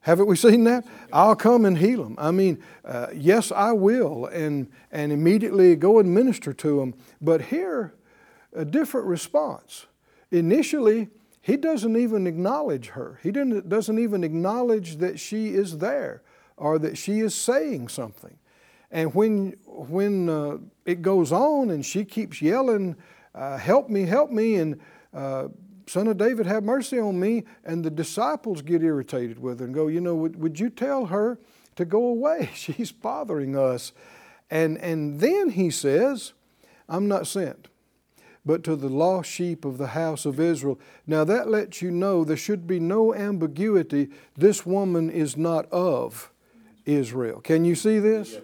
Haven't 0.02 0.28
we 0.28 0.36
seen 0.36 0.66
that? 0.66 0.86
I'll 1.12 1.36
come 1.36 1.66
and 1.66 1.80
heal 1.80 2.04
them. 2.04 2.16
I 2.20 2.30
mean, 2.30 2.64
uh, 2.84 3.08
yes, 3.14 3.52
I 3.52 3.72
will, 3.72 4.28
and, 4.28 4.70
and 4.92 5.12
immediately 5.12 5.76
go 5.76 5.98
and 5.98 6.14
minister 6.14 6.54
to 6.54 6.80
them. 6.80 6.94
But 7.20 7.42
here, 7.44 7.96
a 8.54 8.66
different 8.66 9.08
response. 9.08 9.88
Initially, 10.30 11.10
he 11.42 11.58
doesn't 11.58 11.96
even 11.96 12.28
acknowledge 12.28 12.90
her. 12.90 13.20
He 13.24 13.32
doesn't 13.32 14.00
even 14.00 14.24
acknowledge 14.24 14.98
that 14.98 15.20
she 15.20 15.50
is 15.50 15.80
there 15.80 16.22
or 16.56 16.78
that 16.80 16.98
she 16.98 17.20
is 17.20 17.34
saying 17.34 17.88
something. 17.88 18.38
And 18.92 19.14
when, 19.14 19.56
when 19.66 20.30
uh, 20.30 20.58
it 20.86 21.02
goes 21.02 21.32
on 21.32 21.70
and 21.70 21.86
she 21.86 22.06
keeps 22.06 22.42
yelling, 22.42 22.96
uh, 23.36 23.58
Help 23.58 23.90
me, 23.90 24.04
help 24.04 24.32
me, 24.32 24.56
and 24.56 24.80
uh, 25.14 25.50
Son 25.88 26.08
of 26.08 26.18
David, 26.18 26.48
have 26.48 26.64
mercy 26.64 27.00
on 27.00 27.20
me. 27.20 27.44
And 27.64 27.84
the 27.84 27.92
disciples 27.92 28.62
get 28.62 28.82
irritated 28.82 29.40
with 29.40 29.60
her 29.60 29.66
and 29.66 29.74
go, 29.74 29.88
You 29.88 30.02
know, 30.02 30.16
would, 30.16 30.42
would 30.42 30.60
you 30.60 30.70
tell 30.70 31.08
her 31.08 31.38
to 31.76 31.86
go 31.86 32.06
away? 32.06 32.50
She's 32.56 32.92
bothering 32.92 33.58
us. 33.58 33.92
And, 34.50 34.78
and 34.78 35.20
then 35.20 35.52
he 35.52 35.70
says, 35.70 36.34
I'm 36.88 37.08
not 37.08 37.28
sent, 37.28 37.68
but 38.46 38.64
to 38.64 38.76
the 38.76 38.90
lost 38.90 39.30
sheep 39.30 39.66
of 39.66 39.78
the 39.78 39.88
house 39.88 40.26
of 40.26 40.40
Israel. 40.40 40.80
Now 41.08 41.24
that 41.24 41.50
lets 41.50 41.82
you 41.82 41.92
know 41.92 42.24
there 42.24 42.38
should 42.38 42.68
be 42.68 42.80
no 42.80 43.14
ambiguity. 43.14 44.10
This 44.36 44.66
woman 44.66 45.10
is 45.10 45.36
not 45.36 45.70
of 45.72 46.32
Israel. 46.86 47.42
Can 47.42 47.66
you 47.66 47.74
see 47.74 47.98
this? 48.00 48.34
Yes. 48.34 48.44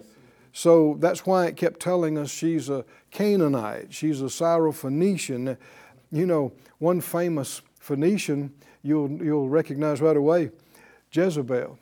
So 0.52 0.96
that's 1.00 1.24
why 1.24 1.46
it 1.46 1.56
kept 1.56 1.80
telling 1.80 2.18
us 2.18 2.30
she's 2.30 2.68
a 2.68 2.84
Canaanite, 3.10 3.92
she's 3.92 4.20
a 4.20 4.26
Syrophoenician. 4.26 5.56
You 6.10 6.26
know, 6.26 6.52
one 6.78 7.00
famous 7.00 7.62
Phoenician 7.80 8.52
you'll, 8.82 9.10
you'll 9.22 9.48
recognize 9.48 10.00
right 10.00 10.16
away 10.16 10.50
Jezebel. 11.10 11.78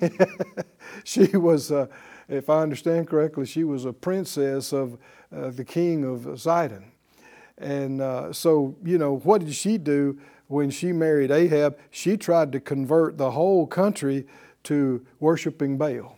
she 1.04 1.26
was, 1.36 1.72
uh, 1.72 1.86
if 2.28 2.48
I 2.48 2.62
understand 2.62 3.08
correctly, 3.08 3.44
she 3.44 3.64
was 3.64 3.84
a 3.84 3.92
princess 3.92 4.72
of 4.72 4.96
uh, 5.34 5.50
the 5.50 5.64
king 5.64 6.04
of 6.04 6.20
Zidon. 6.20 6.84
And 7.58 8.00
uh, 8.00 8.32
so, 8.32 8.76
you 8.84 8.98
know, 8.98 9.16
what 9.18 9.44
did 9.44 9.54
she 9.54 9.78
do 9.78 10.18
when 10.46 10.70
she 10.70 10.92
married 10.92 11.30
Ahab? 11.30 11.78
She 11.90 12.16
tried 12.16 12.52
to 12.52 12.60
convert 12.60 13.18
the 13.18 13.32
whole 13.32 13.66
country 13.66 14.26
to 14.64 15.04
worshiping 15.18 15.76
Baal 15.76 16.16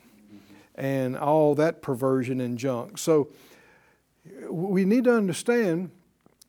and 0.75 1.17
all 1.17 1.55
that 1.55 1.83
perversion 1.83 2.41
and 2.41 2.59
junk. 2.59 2.99
So, 2.99 3.29
we 4.49 4.85
need 4.85 5.05
to 5.05 5.15
understand 5.15 5.91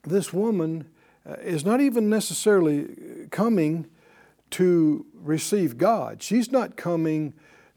this 0.04 0.34
woman 0.34 0.88
uh, 1.28 1.34
is 1.42 1.66
not 1.66 1.82
even 1.82 2.10
necessarily 2.10 3.28
coming 3.32 3.88
to 4.52 5.06
receive 5.14 5.78
God. 5.78 6.22
She's 6.22 6.52
not 6.52 6.76
coming 6.76 7.34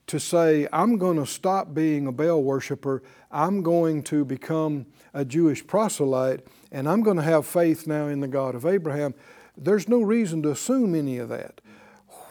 to 0.08 0.20
say, 0.20 0.68
I'm 0.72 0.98
going 0.98 1.16
to 1.16 1.26
stop 1.26 1.74
being 1.74 2.06
a 2.06 2.12
Baal 2.12 2.42
worshiper, 2.42 3.02
I'm 3.30 3.62
going 3.62 4.02
to 4.04 4.24
become 4.24 4.86
a 5.12 5.24
Jewish 5.24 5.66
proselyte, 5.66 6.46
and 6.70 6.88
I'm 6.88 7.02
going 7.02 7.16
to 7.16 7.22
have 7.22 7.46
faith 7.46 7.86
now 7.86 8.06
in 8.06 8.20
the 8.20 8.28
God 8.28 8.54
of 8.54 8.64
Abraham. 8.64 9.14
There's 9.56 9.88
no 9.88 10.02
reason 10.02 10.42
to 10.42 10.50
assume 10.50 10.94
any 10.94 11.18
of 11.18 11.28
that. 11.30 11.60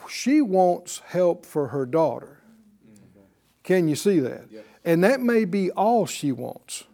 she 0.08 0.42
wants 0.42 1.00
help 1.08 1.46
for 1.46 1.70
her 1.70 1.86
daughter. 1.86 2.35
Can 3.66 3.88
you 3.88 3.96
see 3.96 4.20
that? 4.20 4.46
And 4.86 5.04
that 5.04 5.20
may 5.20 5.44
be 5.44 5.72
all 5.72 6.06
she 6.06 6.32
wants. 6.32 6.86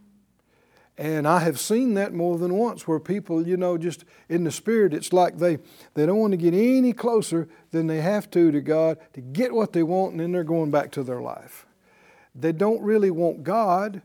And 0.98 1.28
I 1.28 1.40
have 1.40 1.60
seen 1.60 1.96
that 1.96 2.14
more 2.14 2.38
than 2.38 2.56
once 2.56 2.88
where 2.88 3.00
people, 3.00 3.46
you 3.46 3.58
know, 3.58 3.78
just 3.78 4.06
in 4.30 4.46
the 4.46 4.52
spirit, 4.52 4.94
it's 4.94 5.12
like 5.12 5.38
they, 5.38 5.58
they 5.96 6.06
don't 6.06 6.20
want 6.20 6.32
to 6.32 6.38
get 6.38 6.54
any 6.54 6.94
closer 6.94 7.50
than 7.72 7.88
they 7.88 8.02
have 8.02 8.30
to 8.32 8.52
to 8.52 8.62
God 8.62 8.98
to 9.14 9.22
get 9.22 9.54
what 9.54 9.74
they 9.74 9.84
want, 9.84 10.12
and 10.12 10.22
then 10.22 10.32
they're 10.32 10.44
going 10.44 10.72
back 10.72 10.92
to 10.92 11.04
their 11.04 11.22
life. 11.22 11.66
They 12.34 12.52
don't 12.54 12.82
really 12.82 13.12
want 13.12 13.44
God, 13.44 14.02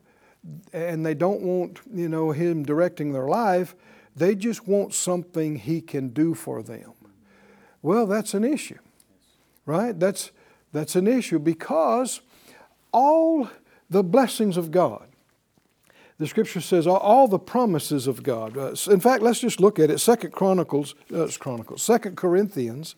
and 0.72 1.06
they 1.06 1.14
don't 1.14 1.42
want, 1.42 1.80
you 1.92 2.08
know, 2.08 2.32
Him 2.32 2.64
directing 2.64 3.12
their 3.12 3.28
life. 3.28 3.76
They 4.16 4.34
just 4.34 4.66
want 4.66 4.92
something 4.94 5.56
He 5.56 5.80
can 5.80 6.08
do 6.08 6.34
for 6.34 6.62
them. 6.62 6.94
Well, 7.82 8.06
that's 8.06 8.34
an 8.34 8.42
issue, 8.42 8.78
right? 9.66 9.98
That's, 10.00 10.32
that's 10.72 10.96
an 10.96 11.06
issue 11.06 11.38
because 11.38 12.22
all 12.96 13.50
the 13.90 14.02
blessings 14.02 14.56
of 14.56 14.70
God, 14.70 15.06
the 16.18 16.26
scripture 16.26 16.62
says 16.62 16.86
all 16.86 17.28
the 17.28 17.38
promises 17.38 18.06
of 18.06 18.22
God. 18.22 18.56
Uh, 18.56 18.74
in 18.90 19.00
fact, 19.00 19.22
let's 19.22 19.38
just 19.38 19.60
look 19.60 19.78
at 19.78 19.90
it. 19.90 19.98
Second 19.98 20.32
Chronicles, 20.32 20.94
uh, 21.14 21.28
Chronicles, 21.38 21.82
Second 21.82 22.16
Corinthians, 22.16 22.96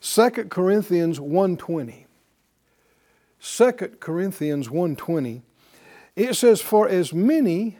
Second 0.00 0.50
Corinthians 0.50 1.18
120. 1.18 2.06
2 3.42 3.72
Corinthians 3.98 4.70
120. 4.70 5.42
It 6.14 6.34
says, 6.34 6.60
For 6.60 6.88
as 6.88 7.12
many, 7.12 7.76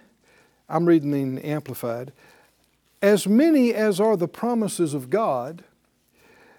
I'm 0.69 0.87
reading 0.87 1.12
in 1.12 1.39
Amplified, 1.39 2.12
as 3.00 3.29
many 3.29 3.73
as 3.73 4.00
are 4.00 4.17
the 4.17 4.27
promises 4.27 4.93
of 4.93 5.09
God, 5.09 5.62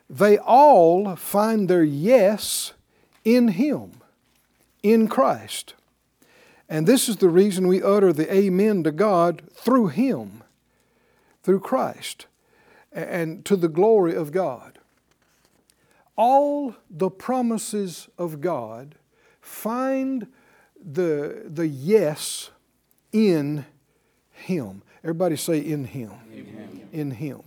they 0.10 0.38
all 0.38 1.18
find 1.18 1.68
their 1.68 1.84
yes 1.84 2.72
in 3.26 3.50
Him, 3.50 4.01
in 4.84 5.08
Christ. 5.08 5.74
And 6.70 6.88
this 6.88 7.10
is 7.10 7.18
the 7.18 7.30
reason 7.30 7.68
we 7.68 7.84
utter 7.84 8.14
the 8.14 8.34
Amen 8.34 8.84
to 8.84 8.92
God 8.92 9.42
through 9.54 9.88
Him, 9.88 10.44
through 11.44 11.60
Christ, 11.60 12.28
and 12.94 13.44
to 13.46 13.56
the 13.56 13.68
glory 13.68 14.16
of 14.16 14.32
God. 14.32 14.80
All 16.16 16.76
the 16.90 17.10
promises 17.10 18.08
of 18.18 18.42
God 18.42 18.96
find 19.42 20.28
the, 20.82 21.44
the 21.46 21.68
yes 21.68 22.52
in 23.12 23.66
Him. 24.32 24.82
Everybody 25.04 25.36
say, 25.36 25.60
in 25.60 25.86
Him. 25.86 26.12
Amen. 26.32 26.88
In 26.92 27.12
Him. 27.12 27.42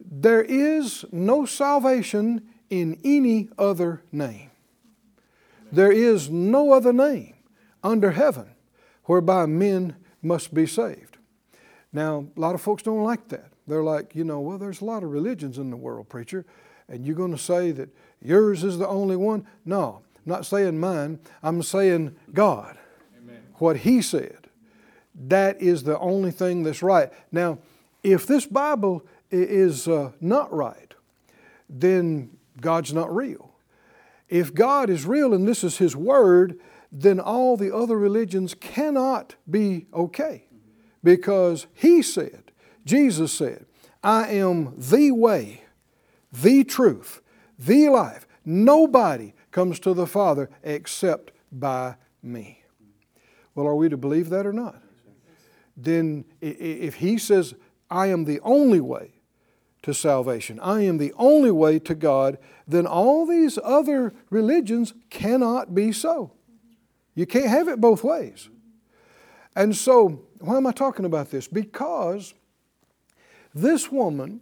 There 0.00 0.42
is 0.42 1.04
no 1.12 1.46
salvation 1.46 2.42
in 2.68 2.98
any 3.04 3.48
other 3.58 4.02
name. 4.12 4.50
There 5.72 5.92
is 5.92 6.30
no 6.30 6.72
other 6.72 6.92
name 6.92 7.34
under 7.82 8.12
heaven 8.12 8.50
whereby 9.04 9.46
men 9.46 9.96
must 10.22 10.54
be 10.54 10.66
saved. 10.66 11.18
Now, 11.92 12.26
a 12.36 12.40
lot 12.40 12.54
of 12.54 12.60
folks 12.60 12.82
don't 12.82 13.04
like 13.04 13.28
that. 13.28 13.50
They're 13.66 13.82
like, 13.82 14.14
you 14.14 14.24
know, 14.24 14.40
well, 14.40 14.58
there's 14.58 14.80
a 14.80 14.84
lot 14.84 15.02
of 15.02 15.10
religions 15.10 15.58
in 15.58 15.70
the 15.70 15.76
world, 15.76 16.08
preacher, 16.08 16.44
and 16.88 17.06
you're 17.06 17.16
going 17.16 17.32
to 17.32 17.38
say 17.38 17.70
that 17.72 17.88
yours 18.20 18.64
is 18.64 18.78
the 18.78 18.88
only 18.88 19.16
one? 19.16 19.46
No, 19.64 20.02
I'm 20.16 20.22
not 20.24 20.46
saying 20.46 20.78
mine. 20.78 21.18
I'm 21.42 21.62
saying 21.62 22.14
God. 22.32 22.76
Amen. 23.18 23.42
What 23.54 23.78
He 23.78 24.02
said. 24.02 24.48
That 25.14 25.62
is 25.62 25.84
the 25.84 25.98
only 25.98 26.30
thing 26.30 26.64
that's 26.64 26.82
right. 26.82 27.10
Now, 27.30 27.58
if 28.02 28.26
this 28.26 28.44
Bible 28.44 29.06
is 29.30 29.88
uh, 29.88 30.12
not 30.20 30.52
right, 30.52 30.92
then 31.68 32.36
God's 32.60 32.92
not 32.92 33.14
real. 33.14 33.53
If 34.34 34.52
God 34.52 34.90
is 34.90 35.06
real 35.06 35.32
and 35.32 35.46
this 35.46 35.62
is 35.62 35.78
His 35.78 35.94
Word, 35.94 36.58
then 36.90 37.20
all 37.20 37.56
the 37.56 37.72
other 37.72 37.96
religions 37.96 38.52
cannot 38.52 39.36
be 39.48 39.86
okay. 39.94 40.46
Because 41.04 41.68
He 41.72 42.02
said, 42.02 42.50
Jesus 42.84 43.32
said, 43.32 43.66
I 44.02 44.26
am 44.30 44.74
the 44.76 45.12
way, 45.12 45.62
the 46.32 46.64
truth, 46.64 47.20
the 47.56 47.88
life. 47.90 48.26
Nobody 48.44 49.34
comes 49.52 49.78
to 49.78 49.94
the 49.94 50.04
Father 50.04 50.50
except 50.64 51.30
by 51.52 51.94
me. 52.20 52.64
Well, 53.54 53.68
are 53.68 53.76
we 53.76 53.88
to 53.88 53.96
believe 53.96 54.30
that 54.30 54.46
or 54.46 54.52
not? 54.52 54.82
Then, 55.76 56.24
if 56.40 56.96
He 56.96 57.18
says, 57.18 57.54
I 57.88 58.08
am 58.08 58.24
the 58.24 58.40
only 58.40 58.80
way 58.80 59.13
to 59.84 59.92
salvation, 59.92 60.58
I 60.60 60.80
am 60.80 60.96
the 60.96 61.12
only 61.18 61.50
way 61.50 61.78
to 61.80 61.94
God, 61.94 62.38
then 62.66 62.86
all 62.86 63.26
these 63.26 63.58
other 63.62 64.14
religions 64.30 64.94
cannot 65.10 65.74
be 65.74 65.92
so. 65.92 66.32
You 67.14 67.26
can't 67.26 67.48
have 67.48 67.68
it 67.68 67.82
both 67.82 68.02
ways. 68.02 68.48
And 69.54 69.76
so, 69.76 70.22
why 70.40 70.56
am 70.56 70.66
I 70.66 70.72
talking 70.72 71.04
about 71.04 71.30
this? 71.30 71.46
Because 71.46 72.32
this 73.54 73.92
woman, 73.92 74.40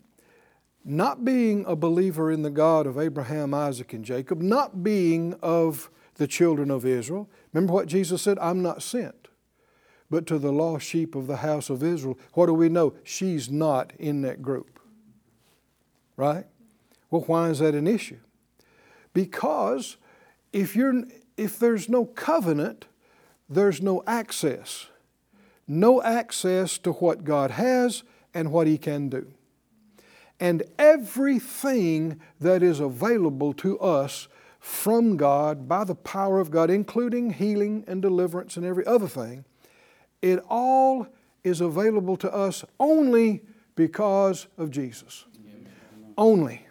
not 0.85 1.25
being 1.25 1.65
a 1.67 1.75
believer 1.75 2.31
in 2.31 2.43
the 2.43 2.51
God 2.51 2.87
of 2.87 2.97
Abraham, 2.97 3.53
Isaac, 3.53 3.93
and 3.93 4.05
Jacob, 4.05 4.41
not 4.41 4.85
being 4.85 5.35
of 5.43 5.91
the 6.15 6.29
children 6.29 6.71
of 6.71 6.87
Israel, 6.87 7.29
remember 7.53 7.73
what 7.73 7.89
Jesus 7.89 8.23
said? 8.23 8.39
I'm 8.39 8.63
not 8.63 8.81
sent, 8.81 9.27
but 10.09 10.25
to 10.29 10.39
the 10.39 10.53
lost 10.53 10.87
sheep 10.87 11.17
of 11.17 11.27
the 11.27 11.39
house 11.39 11.69
of 11.69 11.83
Israel. 11.83 12.17
What 12.35 12.47
do 12.47 12.55
we 12.55 12.69
know? 12.69 12.95
She's 13.03 13.51
not 13.51 13.93
in 13.99 14.23
that 14.23 14.41
group. 14.41 14.79
Right? 16.17 16.47
Well, 17.11 17.23
why 17.27 17.51
is 17.51 17.59
that 17.61 17.75
an 17.75 17.87
issue? 17.87 18.19
Because 19.13 19.97
if 20.53 20.77
you're 20.77 21.05
if 21.37 21.59
there's 21.59 21.89
no 21.89 22.05
covenant, 22.05 22.87
there's 23.49 23.81
no 23.81 24.03
access. 24.07 24.87
No 25.67 26.03
access 26.03 26.79
to 26.79 26.93
what 26.93 27.25
God 27.25 27.53
has 27.53 28.03
and 28.35 28.53
what 28.53 28.67
He 28.67 28.79
can 28.79 29.09
do. 29.09 29.33
And 30.41 30.65
everything 30.79 32.21
that 32.41 32.63
is 32.63 32.81
available 32.81 33.53
to 33.55 33.79
us 33.79 34.29
from 34.59 35.17
God 35.17 35.69
by 35.69 35.85
the 35.85 35.95
power 35.95 36.41
of 36.41 36.51
God, 36.51 36.71
including 36.71 37.33
healing 37.33 37.85
and 37.87 38.03
deliverance 38.03 38.57
and 38.57 38.67
every 38.67 38.87
other 38.87 39.09
thing, 39.09 39.45
it 40.21 40.41
all 40.49 41.07
is 41.45 41.61
available 41.61 42.17
to 42.17 42.33
us 42.33 42.65
only 42.79 43.43
because 43.75 44.47
of 44.57 44.71
Jesus. 44.71 45.27
Only 46.17 46.67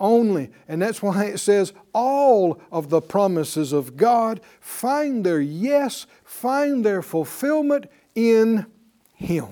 only. 0.00 0.50
And 0.68 0.82
that's 0.82 1.02
why 1.02 1.24
it 1.24 1.38
says 1.38 1.72
all 1.92 2.60
of 2.70 2.90
the 2.90 3.00
promises 3.00 3.72
of 3.72 3.96
God 3.96 4.40
find 4.60 5.24
their 5.24 5.40
yes, 5.40 6.06
find 6.24 6.84
their 6.84 7.02
fulfillment 7.02 7.86
in 8.14 8.66
Him. 9.14 9.46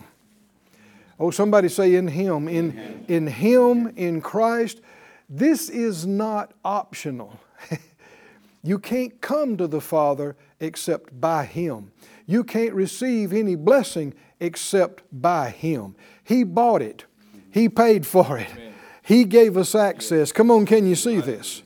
Oh, 1.19 1.31
somebody 1.31 1.69
say 1.69 1.95
in 1.95 2.09
Him, 2.09 2.49
in, 2.49 3.05
in 3.09 3.27
Him, 3.27 3.93
in 3.97 4.21
Christ. 4.21 4.81
This 5.29 5.69
is 5.71 6.07
not 6.07 6.53
optional. 6.65 7.39
you 8.63 8.79
can't 8.79 9.21
come 9.21 9.57
to 9.57 9.67
the 9.67 9.81
Father 9.81 10.37
except 10.61 11.19
by 11.21 11.45
Him. 11.45 11.93
You 12.27 12.45
can't 12.45 12.75
receive 12.75 13.33
any 13.33 13.55
blessing 13.55 14.15
except 14.41 15.03
by 15.13 15.51
Him. 15.51 15.95
He 16.25 16.45
bought 16.45 16.83
it, 16.83 17.05
He 17.51 17.69
paid 17.69 18.07
for 18.07 18.37
it. 18.37 18.51
Amen. 18.51 18.72
He 19.13 19.25
gave 19.25 19.59
us 19.59 19.75
access. 19.75 20.33
Come 20.33 20.51
on, 20.51 20.65
can 20.65 20.87
you 20.87 20.95
see 20.95 21.21
this? 21.21 21.63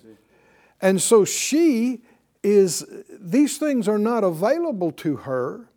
And 0.80 1.00
so 1.00 1.24
she 1.24 2.02
is, 2.42 2.84
these 3.08 3.56
things 3.56 3.86
are 3.86 4.00
not 4.00 4.24
available 4.24 4.90
to 4.90 5.18
her 5.18 5.68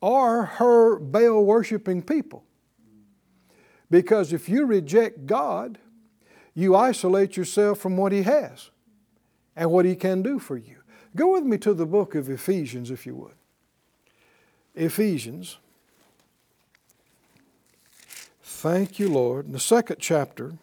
or 0.00 0.46
her 0.46 0.98
Baal 0.98 1.44
worshiping 1.44 2.00
people. 2.00 2.44
Because 3.90 4.32
if 4.32 4.48
you 4.48 4.64
reject 4.64 5.26
God, 5.26 5.76
you 6.54 6.74
isolate 6.74 7.36
yourself 7.36 7.78
from 7.78 7.98
what 7.98 8.12
He 8.12 8.22
has 8.22 8.70
and 9.54 9.70
what 9.70 9.84
He 9.84 9.96
can 9.96 10.22
do 10.22 10.38
for 10.38 10.56
you. 10.56 10.78
Go 11.14 11.34
with 11.34 11.44
me 11.44 11.58
to 11.58 11.74
the 11.74 11.84
book 11.84 12.14
of 12.14 12.30
Ephesians, 12.30 12.90
if 12.90 13.04
you 13.04 13.14
would. 13.16 13.34
Ephesians. 14.74 15.58
Thank 18.42 18.98
you, 18.98 19.10
Lord. 19.10 19.44
In 19.44 19.52
the 19.52 19.60
second 19.60 19.98
chapter. 20.00 20.54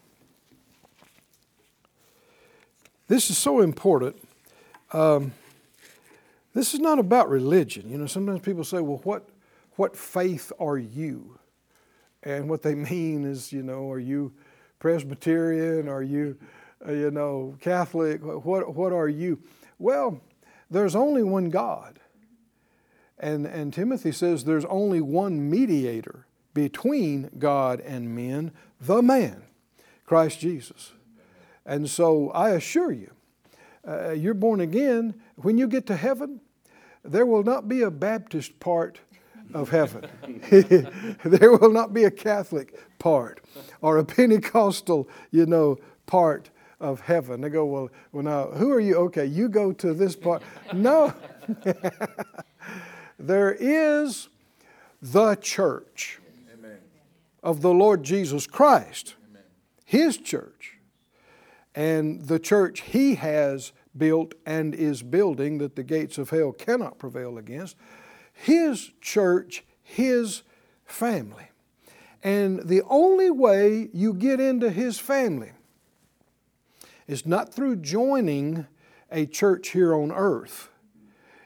This 3.13 3.30
is 3.30 3.38
so 3.38 3.62
important. 3.62 4.15
Um, 4.91 5.34
this 6.56 6.73
is 6.73 6.80
not 6.80 6.97
about 6.97 7.30
religion. 7.30 7.88
You 7.91 7.99
know, 7.99 8.08
sometimes 8.08 8.41
people 8.41 8.63
say, 8.63 8.80
well, 8.80 9.02
what, 9.04 9.30
what 9.76 9.95
faith 9.95 10.52
are 10.60 10.80
you? 10.80 11.38
And 12.23 12.49
what 12.49 12.63
they 12.63 12.73
mean 12.91 13.23
is, 13.23 13.54
you 13.54 13.62
know, 13.62 13.91
are 13.91 13.99
you 13.99 14.34
Presbyterian? 14.80 15.88
Are 15.88 16.02
you, 16.02 16.39
uh, 16.84 16.91
you 16.93 17.12
know, 17.12 17.56
Catholic? 17.62 18.19
What, 18.23 18.73
what 18.73 18.91
are 18.91 19.10
you? 19.10 19.38
Well, 19.78 20.19
there's 20.71 20.95
only 20.95 21.21
one 21.21 21.52
God. 21.52 21.99
And, 23.19 23.45
and 23.45 23.71
Timothy 23.71 24.12
says 24.12 24.43
there's 24.43 24.65
only 24.65 25.02
one 25.02 25.52
mediator 25.52 26.26
between 26.56 27.30
God 27.38 27.80
and 27.80 28.15
men, 28.15 28.54
the 28.82 29.04
man, 29.04 29.43
Christ 30.04 30.39
Jesus. 30.39 30.93
And 31.65 31.89
so 31.89 32.30
I 32.32 32.52
assure 32.52 32.91
you, 32.91 33.12
uh, 33.88 34.12
you're 34.12 34.34
born 34.34 34.60
again. 34.60 35.15
When 35.36 35.58
you 35.58 35.67
get 35.67 35.86
to 35.88 35.95
heaven, 35.95 36.41
there 37.04 37.26
will 37.26 37.43
not 37.43 37.67
be 37.67 37.82
a 37.82 37.91
Baptist 37.91 38.60
part 38.60 38.99
of 39.54 39.69
heaven. 39.69 40.08
there 41.23 41.52
will 41.52 41.71
not 41.71 41.93
be 41.93 42.04
a 42.04 42.12
Catholic 42.12 42.80
part 42.99 43.41
or 43.82 43.97
a 43.97 44.06
Pentecostal, 44.06 45.10
you 45.32 45.45
know, 45.45 45.78
part 46.06 46.49
of 46.80 47.02
heaven. 47.02 47.41
They 47.41 47.49
go, 47.49 47.65
well, 47.65 47.89
well, 48.12 48.23
now 48.23 48.47
who 48.47 48.71
are 48.71 48.80
you? 48.80 48.95
Okay, 48.95 49.26
you 49.26 49.49
go 49.49 49.71
to 49.73 49.93
this 49.93 50.15
part. 50.15 50.43
No, 50.73 51.13
there 53.19 53.56
is 53.60 54.30
the 55.02 55.36
church 55.36 56.19
Amen. 56.58 56.78
of 57.43 57.62
the 57.62 57.73
Lord 57.73 58.04
Jesus 58.04 58.47
Christ, 58.47 59.15
Amen. 59.30 59.43
His 59.86 60.17
church, 60.17 60.73
and 61.76 62.28
the 62.28 62.40
church 62.40 62.82
He 62.82 63.16
has 63.16 63.72
built 63.96 64.34
and 64.46 64.74
is 64.74 65.04
building 65.04 65.60
that 65.60 65.76
the 65.76 65.84
gates 65.84 66.18
of 66.18 66.30
hell 66.30 66.52
cannot 66.52 67.00
prevail 67.00 67.38
against. 67.38 67.76
His 68.32 68.92
church, 69.02 69.64
His 69.84 70.44
family. 70.86 71.50
And 72.24 72.68
the 72.68 72.82
only 72.90 73.30
way 73.30 73.90
you 73.94 74.14
get 74.14 74.40
into 74.40 74.70
His 74.70 75.00
family 75.00 75.52
is 77.08 77.26
not 77.26 77.54
through 77.54 77.78
joining 77.78 78.68
a 79.12 79.26
church 79.26 79.70
here 79.70 79.94
on 79.94 80.12
earth. 80.12 80.70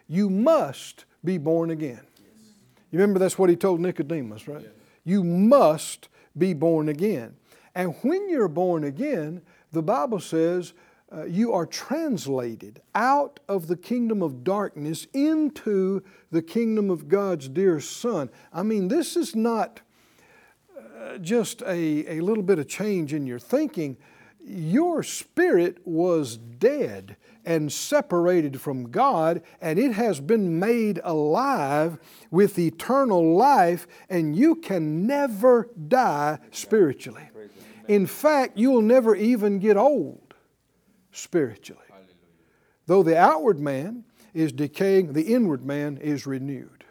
You 0.08 0.30
must 0.30 1.06
be 1.24 1.38
born 1.38 1.70
again. 1.70 2.02
You 2.92 3.00
remember 3.00 3.20
that's 3.20 3.38
what 3.38 3.50
he 3.50 3.56
told 3.56 3.82
Nicodemus, 3.82 4.48
right? 4.48 4.66
You 5.04 5.24
must 5.24 6.08
be 6.38 6.54
born 6.54 6.88
again. 6.88 7.36
And 7.76 7.96
when 8.02 8.30
you're 8.30 8.48
born 8.48 8.84
again, 8.86 9.42
the 9.78 9.84
Bible 9.84 10.20
says 10.20 10.74
uh, 11.16 11.26
you 11.26 11.54
are 11.54 11.66
translated 11.66 12.82
out 12.96 13.40
of 13.48 13.68
the 13.68 13.78
kingdom 13.78 14.22
of 14.22 14.44
darkness 14.44 15.08
into 15.14 16.04
the 16.32 16.42
kingdom 16.42 16.90
of 16.90 17.08
God's 17.08 17.48
dear 17.48 17.80
Son. 17.80 18.30
I 18.52 18.64
mean, 18.64 18.88
this 18.88 19.16
is 19.16 19.36
not 19.36 19.82
uh, 20.76 21.18
just 21.20 21.62
a, 21.62 22.18
a 22.18 22.20
little 22.22 22.44
bit 22.44 22.60
of 22.60 22.68
change 22.68 23.14
in 23.14 23.26
your 23.26 23.40
thinking 23.40 23.98
your 24.48 25.04
spirit 25.04 25.78
was 25.86 26.38
dead 26.38 27.18
and 27.46 27.72
separated 27.72 28.60
from 28.62 28.92
God, 28.92 29.42
and 29.62 29.78
it 29.78 29.94
has 29.94 30.20
been 30.20 30.60
made 30.60 31.00
alive 31.04 31.98
with 32.32 32.58
eternal 32.58 33.36
life, 33.36 33.88
and 34.10 34.36
you 34.36 34.56
can 34.56 35.06
never 35.06 35.70
die 35.88 36.40
spiritually. 36.52 37.30
In 37.88 38.06
fact, 38.06 38.58
you 38.58 38.72
will 38.72 38.82
never 38.82 39.16
even 39.16 39.60
get 39.60 39.78
old 39.78 40.34
spiritually. 41.12 41.84
Though 42.86 43.04
the 43.04 43.18
outward 43.18 43.60
man 43.60 44.06
is 44.34 44.52
decaying, 44.52 45.14
the 45.14 45.34
inward 45.34 45.66
man 45.66 45.98
is 45.98 46.26
renewed 46.26 46.86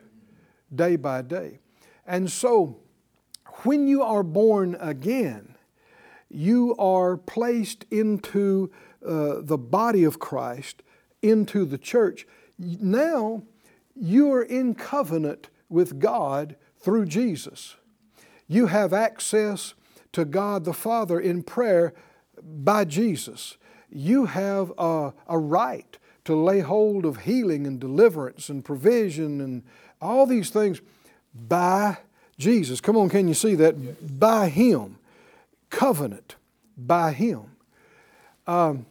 day 0.75 0.97
by 0.97 1.23
day. 1.23 1.61
And 2.07 2.31
so, 2.31 2.81
when 3.63 3.87
you 3.87 4.03
are 4.03 4.23
born 4.23 4.77
again, 4.81 5.57
you 6.29 6.75
are 6.77 7.17
placed 7.17 7.85
into 7.91 8.71
uh, 9.07 9.37
the 9.41 9.59
body 9.59 10.05
of 10.05 10.19
Christ, 10.19 10.83
into 11.23 11.65
the 11.65 11.79
church. 11.79 12.27
Now 12.59 13.43
you 13.95 14.33
are 14.33 14.43
in 14.43 14.75
covenant 14.75 15.49
with 15.69 15.99
God 15.99 16.57
through 16.79 17.07
Jesus. 17.07 17.77
You 18.47 18.67
have 18.67 18.93
access 18.93 19.75
to 20.17 20.25
God 20.25 20.65
the 20.65 20.73
Father 20.73 21.21
in 21.21 21.43
prayer 21.43 21.93
by 22.43 22.87
Jesus. 22.87 23.59
You 23.91 24.25
have 24.25 24.73
a, 24.79 25.13
a 25.29 25.39
right 25.39 25.99
to 26.25 26.35
lay 26.35 26.61
hold 26.61 27.05
of 27.05 27.19
healing 27.19 27.67
and 27.67 27.79
deliverance 27.79 28.49
and 28.49 28.65
provision 28.65 29.43
and 29.43 29.63
all 30.01 30.25
these 30.25 30.49
things 30.49 30.81
by 31.35 31.99
Jesus. 32.39 32.81
Come 32.81 32.97
on, 32.97 33.11
can 33.11 33.29
you 33.29 33.35
see 33.35 33.55
that? 33.57 33.77
Yes. 33.77 33.95
By 33.97 34.49
Him 34.49 34.97
covenant 35.69 36.37
by 36.79 37.13
Him. 37.13 37.57
Um, 38.47 38.87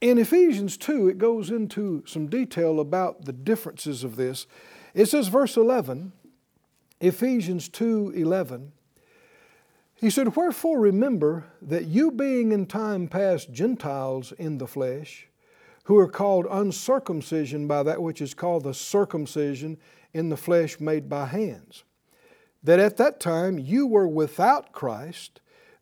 in 0.00 0.16
Ephesians 0.16 0.76
2, 0.76 1.08
it 1.08 1.18
goes 1.18 1.50
into 1.50 2.04
some 2.06 2.28
detail 2.28 2.78
about 2.78 3.24
the 3.24 3.32
differences 3.32 4.04
of 4.04 4.14
this. 4.14 4.46
It 4.94 5.06
says, 5.06 5.26
verse 5.26 5.56
11, 5.56 6.12
Ephesians 7.00 7.68
2 7.68 8.12
11, 8.14 8.72
he 10.00 10.10
said, 10.10 10.36
Wherefore 10.36 10.78
remember 10.78 11.44
that 11.60 11.86
you 11.86 12.10
being 12.10 12.52
in 12.52 12.66
time 12.66 13.08
past 13.08 13.52
Gentiles 13.52 14.32
in 14.32 14.58
the 14.58 14.66
flesh, 14.66 15.26
who 15.84 15.96
are 15.96 16.08
called 16.08 16.46
uncircumcision 16.50 17.66
by 17.66 17.82
that 17.82 18.02
which 18.02 18.20
is 18.20 18.34
called 18.34 18.64
the 18.64 18.74
circumcision 18.74 19.78
in 20.12 20.28
the 20.28 20.36
flesh 20.36 20.78
made 20.78 21.08
by 21.08 21.26
hands, 21.26 21.82
that 22.62 22.78
at 22.78 22.96
that 22.98 23.18
time 23.18 23.58
you 23.58 23.86
were 23.86 24.06
without 24.06 24.72
Christ 24.72 25.40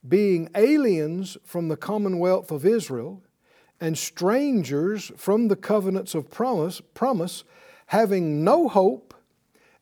being 0.08 0.48
aliens 0.54 1.36
from 1.44 1.68
the 1.68 1.76
commonwealth 1.76 2.50
of 2.50 2.64
Israel 2.64 3.22
and 3.80 3.98
strangers 3.98 5.12
from 5.16 5.48
the 5.48 5.56
covenants 5.56 6.14
of 6.14 6.30
promise, 6.30 6.80
promise, 6.94 7.44
having 7.86 8.42
no 8.42 8.68
hope 8.68 9.14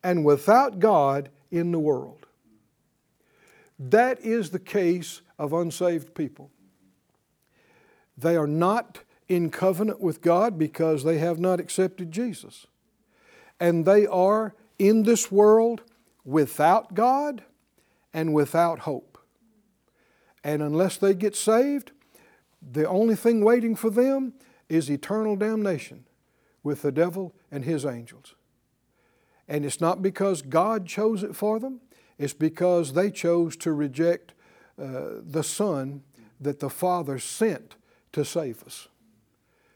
and 0.03 0.25
without 0.25 0.79
God 0.79 1.31
in 1.51 1.71
the 1.71 1.79
world. 1.79 2.24
That 3.91 4.21
is 4.21 4.51
the 4.51 4.59
case 4.59 5.21
of 5.39 5.53
unsaved 5.53 6.15
people. 6.15 6.51
They 8.17 8.37
are 8.37 8.47
not 8.47 9.01
in 9.29 9.51
covenant 9.51 10.01
with 10.01 10.23
God 10.23 10.59
because 10.59 11.05
they 11.05 11.19
have 11.19 11.39
not 11.39 11.61
accepted 11.61 12.11
Jesus. 12.11 12.67
And 13.61 13.85
they 13.85 14.07
are 14.07 14.55
in 14.79 15.03
this 15.03 15.31
world 15.31 15.83
without 16.25 16.95
God 16.95 17.43
and 18.13 18.33
without 18.33 18.81
hope. 18.81 19.19
And 20.43 20.63
unless 20.63 20.97
they 20.97 21.15
get 21.15 21.37
saved, 21.37 21.93
the 22.63 22.89
only 22.89 23.17
thing 23.17 23.45
waiting 23.45 23.77
for 23.77 23.91
them 23.91 24.33
is 24.69 24.91
eternal 24.91 25.37
damnation 25.37 26.07
with 26.63 26.81
the 26.81 26.93
devil 26.93 27.35
and 27.51 27.65
his 27.65 27.85
angels. 27.85 28.35
And 29.47 29.67
it's 29.67 29.81
not 29.81 30.01
because 30.01 30.41
God 30.41 30.87
chose 30.87 31.23
it 31.23 31.37
for 31.37 31.59
them, 31.61 31.81
it's 32.19 32.33
because 32.33 32.93
they 32.93 33.11
chose 33.11 33.57
to 33.59 33.73
reject 33.73 34.35
uh, 34.81 35.21
the 35.23 35.43
Son 35.43 36.03
that 36.41 36.61
the 36.61 36.71
Father 36.71 37.19
sent 37.19 37.77
to 38.13 38.25
save 38.25 38.63
us. 38.65 38.89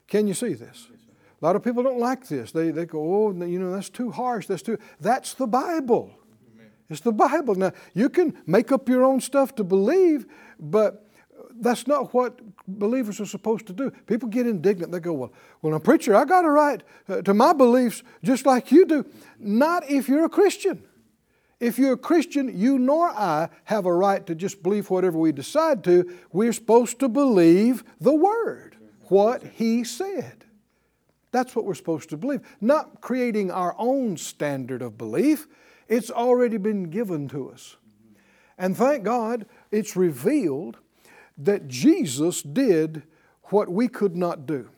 Can 0.06 0.26
you 0.26 0.34
see 0.34 0.54
this? 0.54 0.88
A 1.40 1.44
lot 1.44 1.54
of 1.54 1.62
people 1.62 1.82
don't 1.82 2.00
like 2.00 2.26
this. 2.26 2.50
They, 2.50 2.70
they 2.70 2.84
go, 2.84 2.98
oh, 2.98 3.44
you 3.44 3.58
know, 3.58 3.70
that's 3.70 3.90
too 3.90 4.10
harsh. 4.10 4.46
That's 4.46 4.62
too. 4.62 4.78
That's 5.00 5.34
the 5.34 5.46
Bible. 5.46 6.12
It's 6.90 7.00
the 7.00 7.12
Bible. 7.12 7.54
Now, 7.54 7.72
you 7.94 8.08
can 8.08 8.36
make 8.46 8.72
up 8.72 8.88
your 8.88 9.04
own 9.04 9.20
stuff 9.20 9.54
to 9.56 9.64
believe, 9.64 10.26
but 10.58 11.06
that's 11.60 11.86
not 11.86 12.14
what 12.14 12.40
believers 12.66 13.20
are 13.20 13.26
supposed 13.26 13.66
to 13.66 13.72
do. 13.72 13.90
People 14.06 14.28
get 14.28 14.46
indignant. 14.46 14.90
They 14.90 15.00
go, 15.00 15.12
Well, 15.12 15.32
well 15.62 15.72
now, 15.72 15.78
preacher, 15.78 16.16
I 16.16 16.24
got 16.24 16.44
a 16.44 16.50
right 16.50 16.82
uh, 17.08 17.22
to 17.22 17.34
my 17.34 17.52
beliefs 17.52 18.02
just 18.24 18.46
like 18.46 18.72
you 18.72 18.86
do. 18.86 19.04
Not 19.38 19.88
if 19.88 20.08
you're 20.08 20.24
a 20.24 20.30
Christian. 20.30 20.82
If 21.60 21.78
you're 21.78 21.94
a 21.94 21.98
Christian, 21.98 22.56
you 22.56 22.78
nor 22.78 23.08
I 23.08 23.48
have 23.64 23.86
a 23.86 23.92
right 23.92 24.24
to 24.26 24.34
just 24.34 24.62
believe 24.62 24.90
whatever 24.90 25.18
we 25.18 25.32
decide 25.32 25.82
to. 25.84 26.16
We're 26.32 26.52
supposed 26.52 27.00
to 27.00 27.08
believe 27.08 27.82
the 28.00 28.14
Word, 28.14 28.76
what 29.08 29.42
He 29.42 29.82
said. 29.82 30.44
That's 31.32 31.56
what 31.56 31.64
we're 31.64 31.74
supposed 31.74 32.10
to 32.10 32.16
believe. 32.16 32.40
Not 32.60 33.00
creating 33.00 33.50
our 33.50 33.74
own 33.76 34.16
standard 34.16 34.82
of 34.82 34.96
belief. 34.96 35.46
It's 35.88 36.10
already 36.10 36.58
been 36.58 36.90
given 36.90 37.28
to 37.28 37.50
us. 37.50 37.76
And 38.56 38.76
thank 38.76 39.04
God 39.04 39.46
it's 39.70 39.96
revealed 39.96 40.78
that 41.38 41.68
Jesus 41.68 42.42
did 42.42 43.02
what 43.44 43.68
we 43.68 43.88
could 43.88 44.16
not 44.16 44.46
do. 44.46 44.70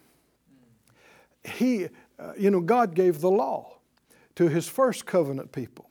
He, 1.44 1.88
uh, 2.18 2.32
you 2.38 2.50
know, 2.50 2.60
God 2.60 2.94
gave 2.94 3.20
the 3.20 3.30
law 3.30 3.78
to 4.36 4.48
His 4.48 4.68
first 4.68 5.06
covenant 5.06 5.52
people. 5.52 5.89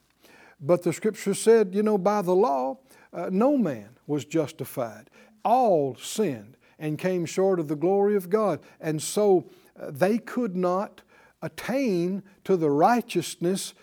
But 0.62 0.84
the 0.84 0.94
scripture 0.94 1.34
said, 1.34 1.74
you 1.74 1.84
know, 1.84 1.98
by 1.98 2.22
the 2.22 2.36
law, 2.36 2.80
uh, 3.14 3.30
no 3.32 3.58
man 3.58 3.90
was 4.08 4.26
justified. 4.26 5.10
All 5.44 5.96
sinned 5.96 6.58
and 6.78 6.98
came 6.98 7.26
short 7.26 7.60
of 7.60 7.68
the 7.68 7.76
glory 7.76 8.16
of 8.16 8.30
God. 8.30 8.60
And 8.80 9.02
so 9.02 9.50
uh, 9.80 9.92
they 9.92 10.18
could 10.18 10.56
not 10.56 11.02
attain 11.42 12.24
to 12.44 12.58
the 12.58 12.70
righteousness 12.70 13.74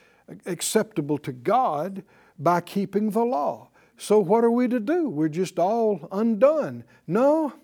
acceptable 0.45 1.19
to 1.19 1.33
God 1.33 2.03
by 2.39 2.61
keeping 2.61 3.11
the 3.11 3.25
law. 3.25 3.69
So, 3.99 4.19
what 4.19 4.45
are 4.45 4.51
we 4.51 4.69
to 4.69 4.81
do? 4.81 5.09
We're 5.09 5.29
just 5.29 5.59
all 5.59 6.07
undone. 6.12 6.85
No, 7.07 7.55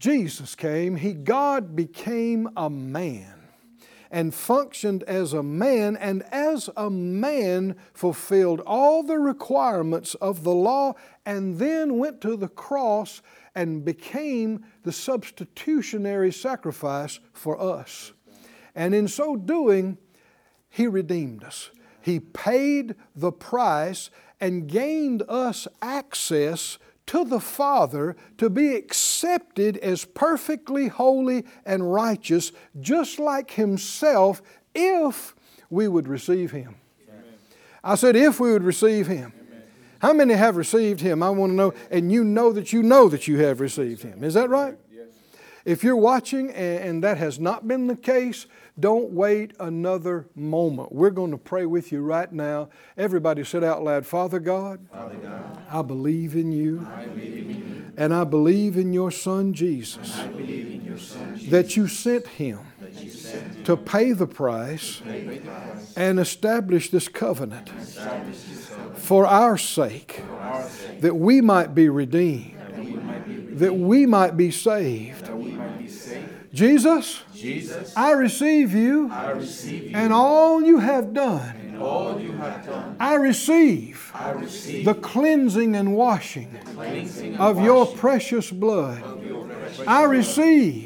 Jesus 0.00 0.56
came, 0.56 0.96
He, 0.96 1.12
God 1.12 1.76
became 1.76 2.48
a 2.56 2.68
man 2.68 3.35
and 4.10 4.34
functioned 4.34 5.02
as 5.04 5.32
a 5.32 5.42
man, 5.42 5.96
and 5.96 6.22
as 6.32 6.70
a 6.76 6.90
man 6.90 7.76
fulfilled 7.92 8.60
all 8.66 9.02
the 9.02 9.18
requirements 9.18 10.14
of 10.16 10.44
the 10.44 10.54
law, 10.54 10.94
and 11.24 11.58
then 11.58 11.98
went 11.98 12.20
to 12.20 12.36
the 12.36 12.48
cross 12.48 13.22
and 13.54 13.84
became 13.84 14.64
the 14.82 14.92
substitutionary 14.92 16.32
sacrifice 16.32 17.20
for 17.32 17.60
us. 17.60 18.12
And 18.74 18.94
in 18.94 19.08
so 19.08 19.36
doing, 19.36 19.98
He 20.68 20.86
redeemed 20.86 21.42
us. 21.42 21.70
He 22.02 22.20
paid 22.20 22.94
the 23.14 23.32
price 23.32 24.10
and 24.40 24.68
gained 24.68 25.22
us 25.28 25.66
access 25.80 26.78
to 27.06 27.24
the 27.24 27.40
Father 27.40 28.16
to 28.38 28.50
be 28.50 28.74
accepted 28.74 29.76
as 29.78 30.04
perfectly 30.04 30.88
holy 30.88 31.44
and 31.64 31.92
righteous, 31.92 32.52
just 32.80 33.18
like 33.18 33.52
Himself, 33.52 34.42
if 34.74 35.34
we 35.70 35.88
would 35.88 36.08
receive 36.08 36.50
Him. 36.50 36.76
Amen. 37.08 37.24
I 37.82 37.94
said, 37.94 38.16
if 38.16 38.40
we 38.40 38.52
would 38.52 38.64
receive 38.64 39.06
Him. 39.06 39.32
Amen. 39.48 39.62
How 40.00 40.12
many 40.12 40.34
have 40.34 40.56
received 40.56 41.00
Him? 41.00 41.22
I 41.22 41.30
want 41.30 41.52
to 41.52 41.54
know, 41.54 41.74
and 41.90 42.10
you 42.10 42.24
know 42.24 42.52
that 42.52 42.72
you 42.72 42.82
know 42.82 43.08
that 43.08 43.28
you 43.28 43.38
have 43.38 43.60
received 43.60 44.02
Him. 44.02 44.24
Is 44.24 44.34
that 44.34 44.48
right? 44.48 44.76
If 45.66 45.82
you're 45.82 45.96
watching 45.96 46.52
and, 46.52 47.02
that 47.02 47.18
has 47.18 47.40
not 47.40 47.66
been 47.66 47.88
the 47.88 47.96
case, 47.96 48.46
don't 48.78 49.10
wait 49.10 49.52
another 49.58 50.28
moment. 50.36 50.92
We're 50.92 51.10
going 51.10 51.32
to 51.32 51.38
pray 51.38 51.66
with 51.66 51.90
you 51.90 52.02
right 52.02 52.30
now. 52.30 52.68
Everybody 52.96 53.42
said 53.42 53.64
out 53.64 53.82
loud, 53.82 54.06
Father 54.06 54.38
God, 54.38 54.86
Father 54.92 55.16
God 55.16 55.58
I, 55.68 55.82
believe 55.82 56.36
in 56.36 56.52
you, 56.52 56.86
I 56.94 57.06
believe 57.06 57.50
in 57.50 57.58
you, 57.58 57.92
and 57.96 58.14
I 58.14 58.22
believe 58.22 58.76
in 58.76 58.92
your 58.92 59.10
Son 59.10 59.52
Jesus, 59.54 60.16
your 60.96 60.98
son, 60.98 61.36
Jesus 61.36 61.50
that 61.50 61.76
you 61.76 61.88
sent 61.88 62.26
him, 62.28 62.60
you 62.98 63.10
sent 63.10 63.66
to 63.66 63.76
pay 63.76 64.12
the 64.12 64.26
price, 64.26 65.00
pay 65.00 65.24
the 65.24 65.40
price 65.40 65.94
and 65.96 66.20
establish 66.20 66.90
this 66.90 67.08
covenant, 67.08 67.70
establish 67.80 68.40
this 68.42 68.68
covenant 68.68 68.98
for, 68.98 69.26
our 69.26 69.58
sake, 69.58 70.22
for 70.26 70.36
our 70.36 70.68
sake, 70.68 71.00
that 71.00 71.16
we 71.16 71.40
might 71.40 71.74
be 71.74 71.88
redeemed, 71.88 72.56
that 72.58 72.84
we 72.84 72.92
might 72.92 73.26
be, 73.26 73.34
redeemed, 73.34 73.58
that 73.58 73.74
we 73.74 74.06
might 74.06 74.36
be 74.36 74.50
saved. 74.50 75.25
Jesus, 76.56 77.22
Jesus, 77.34 77.92
I 77.94 78.12
receive 78.12 78.72
you, 78.72 79.10
I 79.12 79.32
receive 79.32 79.90
you 79.90 79.94
and 79.94 80.10
all 80.10 80.62
you 80.62 80.78
have 80.78 81.12
done. 81.12 81.54
And 81.54 81.76
all 81.76 82.18
you 82.18 82.32
have 82.32 82.64
done. 82.64 82.96
I 82.98 83.16
receive, 83.16 84.10
I 84.14 84.30
receive 84.30 84.86
the 84.86 84.94
cleansing 84.94 85.76
and 85.76 85.94
washing, 85.94 86.58
cleansing 86.74 87.34
and 87.34 87.42
of, 87.42 87.56
washing 87.56 87.64
your 87.66 87.86
precious 87.98 88.50
blood. 88.50 89.00
Your 89.22 89.44
precious 89.44 89.78
receive 89.78 89.86
I 89.86 90.04
receive 90.04 90.85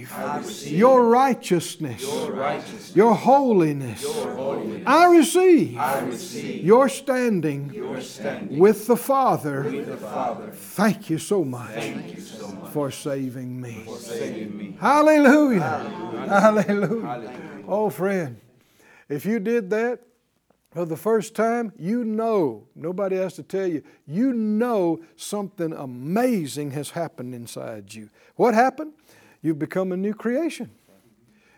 your 0.70 1.08
righteousness, 1.08 2.02
your, 2.02 2.32
righteousness, 2.32 2.96
your 2.96 3.14
holiness. 3.14 4.02
Your 4.02 4.34
holiness. 4.34 4.82
I, 4.86 5.06
receive 5.06 5.78
I 5.78 6.00
receive 6.00 6.64
your 6.64 6.88
standing, 6.88 7.72
your 7.72 8.00
standing 8.00 8.58
with, 8.58 8.86
the 8.86 8.96
Father. 8.96 9.62
with 9.62 9.86
the 9.86 9.96
Father. 9.96 10.50
Thank 10.52 11.10
you 11.10 11.18
so 11.18 11.44
much. 11.44 11.84
You 11.84 12.20
so 12.20 12.48
much 12.48 12.70
for 12.72 12.90
saving 12.90 13.60
me. 13.60 13.82
For 13.84 13.96
saving 13.96 14.56
me. 14.56 14.76
Hallelujah. 14.80 15.60
Hallelujah. 15.60 16.28
Hallelujah. 16.28 17.06
Hallelujah. 17.06 17.64
Oh, 17.68 17.90
friend, 17.90 18.40
if 19.08 19.24
you 19.26 19.38
did 19.38 19.70
that 19.70 20.00
for 20.72 20.84
the 20.84 20.96
first 20.96 21.34
time, 21.34 21.72
you 21.78 22.04
know, 22.04 22.66
nobody 22.74 23.16
has 23.16 23.34
to 23.34 23.42
tell 23.42 23.66
you, 23.66 23.82
you 24.06 24.32
know 24.32 25.00
something 25.16 25.72
amazing 25.72 26.70
has 26.72 26.90
happened 26.90 27.34
inside 27.34 27.92
you. 27.92 28.08
What 28.36 28.54
happened? 28.54 28.92
You've 29.42 29.58
become 29.58 29.92
a 29.92 29.96
new 29.96 30.14
creation. 30.14 30.70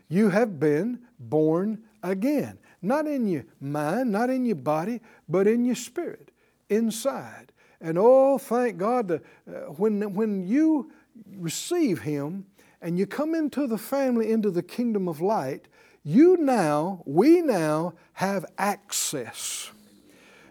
You 0.08 0.28
have 0.28 0.60
been 0.60 1.00
born 1.18 1.82
again. 2.02 2.58
Not 2.80 3.06
in 3.06 3.28
your 3.28 3.44
mind, 3.60 4.10
not 4.10 4.28
in 4.30 4.44
your 4.44 4.56
body, 4.56 5.00
but 5.28 5.46
in 5.46 5.64
your 5.64 5.74
spirit, 5.74 6.30
inside. 6.68 7.52
And 7.80 7.96
oh, 7.98 8.38
thank 8.38 8.78
God, 8.78 9.08
that, 9.08 9.22
uh, 9.48 9.72
when, 9.72 10.14
when 10.14 10.46
you 10.46 10.92
receive 11.36 12.00
Him 12.00 12.46
and 12.80 12.98
you 12.98 13.06
come 13.06 13.34
into 13.34 13.66
the 13.66 13.78
family, 13.78 14.30
into 14.30 14.50
the 14.50 14.62
kingdom 14.62 15.08
of 15.08 15.20
light, 15.20 15.66
you 16.04 16.36
now, 16.36 17.02
we 17.06 17.40
now 17.42 17.94
have 18.14 18.44
access 18.58 19.70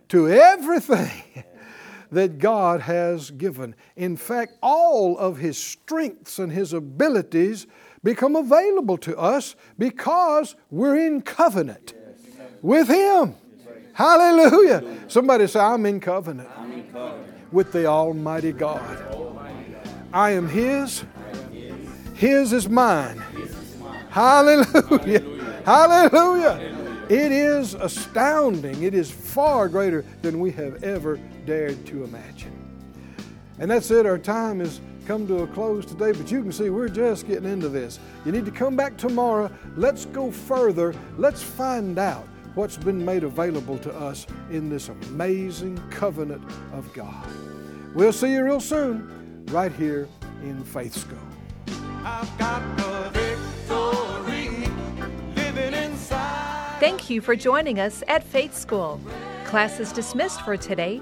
to 0.10 0.30
everything 0.30 1.44
that 2.12 2.38
God 2.40 2.82
has 2.82 3.32
given. 3.32 3.74
In 3.96 4.18
fact, 4.18 4.58
all 4.62 5.18
of 5.18 5.38
His 5.38 5.58
strengths 5.58 6.40
and 6.40 6.52
His 6.52 6.74
abilities 6.74 7.68
become 8.04 8.36
available 8.36 8.98
to 9.00 9.18
us 9.18 9.56
because 9.78 10.56
we're 10.70 10.98
in 10.98 11.22
covenant 11.22 11.94
with 12.62 12.88
Him. 12.88 13.36
Hallelujah. 13.94 14.84
Somebody 15.08 15.48
say, 15.48 15.60
I'm 15.60 15.86
in 15.86 16.00
covenant 16.00 16.50
with 17.52 17.72
the 17.72 17.86
Almighty 17.86 18.52
God. 18.52 18.82
I 20.14 20.32
am 20.32 20.48
His, 20.48 21.04
His 22.14 22.52
is 22.54 22.68
mine. 22.68 23.22
Hallelujah. 24.10 25.64
Hallelujah. 25.66 27.06
It 27.10 27.32
is 27.32 27.74
astounding. 27.74 28.84
It 28.84 28.94
is 28.94 29.12
far 29.12 29.68
greater 29.70 30.04
than 30.22 30.40
we 30.40 30.52
have 30.52 30.84
ever 30.84 31.20
dared 31.46 31.86
to 31.88 32.04
imagine. 32.04 32.58
And 33.60 33.70
that's 33.70 33.92
it. 33.92 34.06
Our 34.06 34.18
time 34.18 34.60
has 34.60 34.82
come 35.06 35.28
to 35.28 35.44
a 35.44 35.48
close 35.48 35.86
today, 35.86 36.12
but 36.12 36.32
you 36.32 36.42
can 36.42 36.52
see 36.52 36.70
we're 36.70 36.90
just 36.90 37.28
getting 37.28 37.50
into 37.52 37.70
this. 37.70 38.00
You 38.26 38.32
need 38.32 38.46
to 38.46 38.52
come 38.52 38.76
back 38.76 38.98
tomorrow. 38.98 39.52
Let's 39.76 40.06
go 40.06 40.32
further. 40.32 40.94
Let's 41.18 41.44
find 41.44 41.98
out 42.00 42.28
what's 42.56 42.78
been 42.78 43.04
made 43.04 43.24
available 43.24 43.78
to 43.80 43.94
us 43.94 44.28
in 44.50 44.70
this 44.70 44.90
amazing 44.90 45.78
covenant 45.90 46.44
of 46.74 46.92
God. 46.94 47.28
We'll 47.94 48.14
see 48.14 48.34
you 48.34 48.44
real 48.44 48.60
soon 48.60 49.46
right 49.48 49.72
here 49.72 50.08
in 50.44 50.64
Faith 50.64 50.94
School. 50.94 51.18
Thank 56.80 57.10
you 57.12 57.22
for 57.22 57.36
joining 57.36 57.80
us 57.80 58.04
at 58.08 58.24
Faith 58.24 58.58
School. 58.58 59.00
Class 59.46 59.80
is 59.80 59.92
dismissed 59.92 60.42
for 60.42 60.58
today, 60.58 61.02